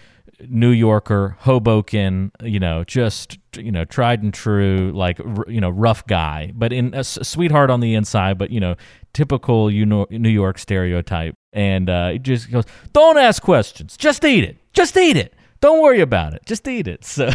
New 0.46 0.70
Yorker, 0.70 1.36
Hoboken, 1.40 2.30
you 2.42 2.60
know, 2.60 2.84
just 2.84 3.38
you 3.56 3.72
know, 3.72 3.84
tried 3.84 4.22
and 4.22 4.32
true, 4.32 4.92
like 4.94 5.20
r- 5.20 5.44
you 5.48 5.60
know, 5.60 5.70
rough 5.70 6.06
guy, 6.06 6.52
but 6.54 6.72
in 6.72 6.94
a 6.94 7.02
sweetheart 7.02 7.70
on 7.70 7.80
the 7.80 7.94
inside, 7.94 8.38
but 8.38 8.50
you 8.50 8.60
know, 8.60 8.76
typical 9.12 9.70
you 9.70 9.84
know 9.84 10.06
New 10.10 10.28
York 10.28 10.58
stereotype. 10.58 11.34
And 11.52 11.90
uh, 11.90 12.10
he 12.10 12.18
just 12.18 12.50
goes, 12.50 12.64
"Don't 12.92 13.18
ask 13.18 13.42
questions, 13.42 13.96
just 13.96 14.24
eat 14.24 14.44
it, 14.44 14.58
just 14.72 14.96
eat 14.96 15.16
it." 15.16 15.34
Don't 15.60 15.82
worry 15.82 16.00
about 16.00 16.34
it. 16.34 16.42
Just 16.46 16.68
eat 16.68 16.86
it. 16.86 17.04
So 17.04 17.30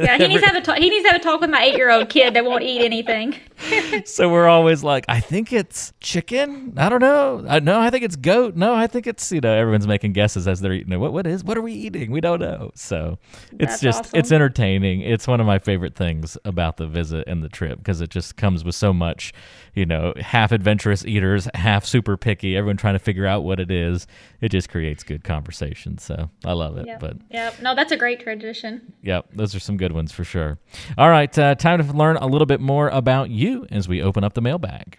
Yeah, 0.00 0.16
he 0.18 0.28
needs 0.28 0.40
to 0.40 0.46
have 0.46 0.56
a 0.56 0.60
talk. 0.60 0.78
He 0.78 0.88
needs 0.90 1.04
to 1.04 1.12
have 1.12 1.20
a 1.20 1.24
talk 1.24 1.40
with 1.40 1.50
my 1.50 1.62
eight 1.62 1.76
year 1.76 1.90
old 1.90 2.08
kid 2.08 2.34
that 2.34 2.44
won't 2.44 2.62
eat 2.62 2.82
anything. 2.82 3.36
so 4.04 4.28
we're 4.28 4.48
always 4.48 4.82
like, 4.82 5.04
I 5.08 5.20
think 5.20 5.52
it's 5.52 5.92
chicken. 6.00 6.74
I 6.76 6.88
don't 6.88 7.00
know. 7.00 7.44
I 7.48 7.60
no, 7.60 7.78
I 7.80 7.90
think 7.90 8.04
it's 8.04 8.16
goat. 8.16 8.56
No, 8.56 8.74
I 8.74 8.86
think 8.86 9.06
it's 9.06 9.30
you 9.30 9.40
know. 9.40 9.52
Everyone's 9.52 9.86
making 9.86 10.12
guesses 10.12 10.48
as 10.48 10.60
they're 10.60 10.72
eating 10.72 10.92
it. 10.92 10.96
What 10.96 11.12
what 11.12 11.26
is? 11.26 11.44
What 11.44 11.56
are 11.58 11.62
we 11.62 11.72
eating? 11.72 12.10
We 12.10 12.20
don't 12.20 12.40
know. 12.40 12.70
So 12.74 13.18
it's 13.52 13.72
That's 13.72 13.80
just 13.80 14.00
awesome. 14.00 14.18
it's 14.18 14.32
entertaining. 14.32 15.02
It's 15.02 15.26
one 15.28 15.40
of 15.40 15.46
my 15.46 15.58
favorite 15.58 15.94
things 15.96 16.38
about 16.44 16.76
the 16.76 16.86
visit 16.86 17.24
and 17.26 17.42
the 17.42 17.48
trip 17.48 17.78
because 17.78 18.00
it 18.00 18.10
just 18.10 18.36
comes 18.36 18.64
with 18.64 18.74
so 18.74 18.92
much, 18.92 19.32
you 19.74 19.84
know, 19.86 20.14
half 20.18 20.52
adventurous 20.52 21.04
eaters, 21.04 21.48
half 21.54 21.84
super 21.84 22.16
picky. 22.16 22.56
Everyone 22.56 22.76
trying 22.76 22.94
to 22.94 22.98
figure 22.98 23.26
out 23.26 23.44
what 23.44 23.60
it 23.60 23.70
is. 23.70 24.06
It 24.40 24.48
just 24.50 24.70
creates 24.70 25.02
good 25.02 25.24
conversation. 25.24 25.98
So 25.98 26.30
I 26.44 26.52
love 26.52 26.78
it. 26.78 26.86
Yep. 26.86 27.00
But 27.00 27.16
Yep. 27.30 27.60
No, 27.62 27.74
that's 27.74 27.92
a 27.92 27.96
great 27.96 28.20
tradition. 28.20 28.92
Yep, 29.02 29.28
those 29.34 29.54
are 29.54 29.60
some 29.60 29.76
good 29.76 29.89
ones 29.92 30.12
for 30.12 30.24
sure. 30.24 30.58
All 30.96 31.10
right, 31.10 31.36
uh, 31.38 31.54
time 31.54 31.84
to 31.84 31.92
learn 31.92 32.16
a 32.16 32.26
little 32.26 32.46
bit 32.46 32.60
more 32.60 32.88
about 32.88 33.30
you 33.30 33.66
as 33.70 33.88
we 33.88 34.02
open 34.02 34.24
up 34.24 34.34
the 34.34 34.40
mailbag. 34.40 34.98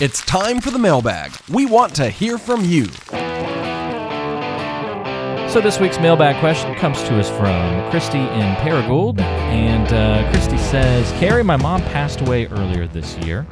It's 0.00 0.22
time 0.26 0.60
for 0.60 0.70
the 0.70 0.78
mailbag. 0.78 1.32
We 1.48 1.66
want 1.66 1.94
to 1.96 2.10
hear 2.10 2.36
from 2.36 2.64
you. 2.64 2.86
So 5.54 5.60
this 5.60 5.78
week's 5.78 6.00
mailbag 6.00 6.40
question 6.40 6.74
comes 6.74 7.00
to 7.04 7.16
us 7.20 7.30
from 7.30 7.88
Christy 7.92 8.18
in 8.18 8.54
Paragould, 8.56 9.20
and 9.20 9.86
uh, 9.92 10.28
Christy 10.32 10.58
says, 10.58 11.08
"Carrie, 11.20 11.44
my 11.44 11.56
mom 11.56 11.80
passed 11.82 12.22
away 12.22 12.48
earlier 12.48 12.88
this 12.88 13.16
year. 13.18 13.46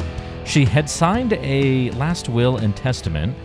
She 0.45 0.65
had 0.65 0.91
signed 0.91 1.35
a 1.35 1.93
last 1.93 2.29
will 2.29 2.57
and 2.57 2.77
testament. 2.77 3.37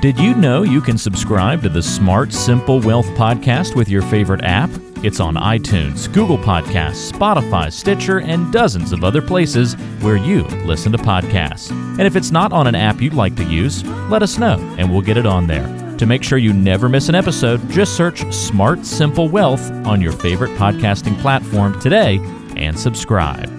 Did 0.02 0.20
you 0.20 0.36
know 0.36 0.62
you 0.62 0.80
can 0.80 0.96
subscribe 0.96 1.64
to 1.64 1.70
the 1.70 1.82
Smart 1.82 2.32
Simple 2.32 2.80
Wealth 2.80 3.08
podcast 3.18 3.76
with 3.76 3.90
your 3.90 4.04
favorite 4.04 4.44
app? 4.44 4.70
It's 5.04 5.20
on 5.20 5.34
iTunes, 5.34 6.12
Google 6.14 6.38
Podcasts, 6.38 7.12
Spotify, 7.12 7.74
Stitcher, 7.74 8.20
and 8.20 8.54
dozens 8.54 8.92
of 8.92 9.04
other 9.04 9.24
places 9.24 9.74
where 10.02 10.16
you 10.16 10.44
listen 10.66 10.92
to 10.92 11.00
podcasts. 11.00 11.72
And 11.72 12.04
if 12.04 12.16
it's 12.16 12.30
not 12.30 12.54
on 12.54 12.68
an 12.68 12.76
app 12.76 13.02
you'd 13.02 13.16
like 13.16 13.36
to 13.38 13.44
use, 13.44 13.84
let 14.08 14.22
us 14.22 14.38
know 14.38 14.60
and 14.78 14.92
we'll 14.92 15.02
get 15.02 15.18
it 15.18 15.26
on 15.26 15.48
there. 15.48 15.66
To 15.98 16.06
make 16.06 16.24
sure 16.24 16.38
you 16.38 16.54
never 16.54 16.88
miss 16.88 17.10
an 17.10 17.16
episode, 17.16 17.68
just 17.72 17.98
search 17.98 18.32
Smart 18.32 18.86
Simple 18.86 19.30
Wealth 19.30 19.72
on 19.88 20.00
your 20.00 20.14
favorite 20.14 20.56
podcasting 20.60 21.20
platform 21.22 21.80
today 21.82 22.20
and 22.56 22.80
subscribe. 22.80 23.57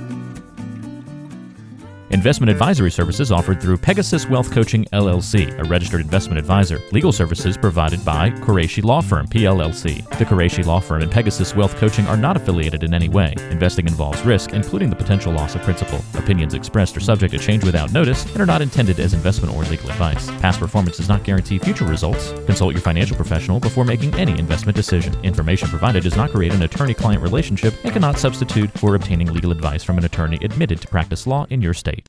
Investment 2.10 2.50
advisory 2.50 2.90
services 2.90 3.30
offered 3.30 3.60
through 3.60 3.76
Pegasus 3.76 4.26
Wealth 4.26 4.50
Coaching 4.50 4.86
LLC, 4.94 5.58
a 5.58 5.64
registered 5.64 6.00
investment 6.00 6.38
advisor. 6.38 6.80
Legal 6.90 7.12
services 7.12 7.58
provided 7.58 8.02
by 8.02 8.30
Qureshi 8.30 8.82
Law 8.82 9.02
Firm 9.02 9.26
PLLC. 9.26 10.08
The 10.16 10.24
Qureshi 10.24 10.64
Law 10.64 10.80
Firm 10.80 11.02
and 11.02 11.12
Pegasus 11.12 11.54
Wealth 11.54 11.76
Coaching 11.76 12.06
are 12.06 12.16
not 12.16 12.34
affiliated 12.34 12.82
in 12.82 12.94
any 12.94 13.10
way. 13.10 13.34
Investing 13.50 13.86
involves 13.86 14.22
risk, 14.22 14.54
including 14.54 14.88
the 14.88 14.96
potential 14.96 15.34
loss 15.34 15.54
of 15.54 15.60
principal. 15.60 16.02
Opinions 16.14 16.54
expressed 16.54 16.96
are 16.96 17.00
subject 17.00 17.34
to 17.34 17.38
change 17.38 17.62
without 17.62 17.92
notice 17.92 18.24
and 18.32 18.40
are 18.40 18.46
not 18.46 18.62
intended 18.62 18.98
as 19.00 19.12
investment 19.12 19.54
or 19.54 19.64
legal 19.64 19.90
advice. 19.90 20.30
Past 20.40 20.60
performance 20.60 20.96
does 20.96 21.10
not 21.10 21.24
guarantee 21.24 21.58
future 21.58 21.84
results. 21.84 22.32
Consult 22.46 22.72
your 22.72 22.80
financial 22.80 23.16
professional 23.16 23.60
before 23.60 23.84
making 23.84 24.14
any 24.14 24.38
investment 24.38 24.76
decision. 24.76 25.14
Information 25.24 25.68
provided 25.68 26.04
does 26.04 26.16
not 26.16 26.30
create 26.30 26.54
an 26.54 26.62
attorney-client 26.62 27.22
relationship 27.22 27.74
and 27.84 27.92
cannot 27.92 28.16
substitute 28.16 28.70
for 28.78 28.94
obtaining 28.94 29.30
legal 29.30 29.52
advice 29.52 29.84
from 29.84 29.98
an 29.98 30.06
attorney 30.06 30.38
admitted 30.40 30.80
to 30.80 30.88
practice 30.88 31.26
law 31.26 31.44
in 31.50 31.60
your 31.60 31.74
state. 31.74 31.97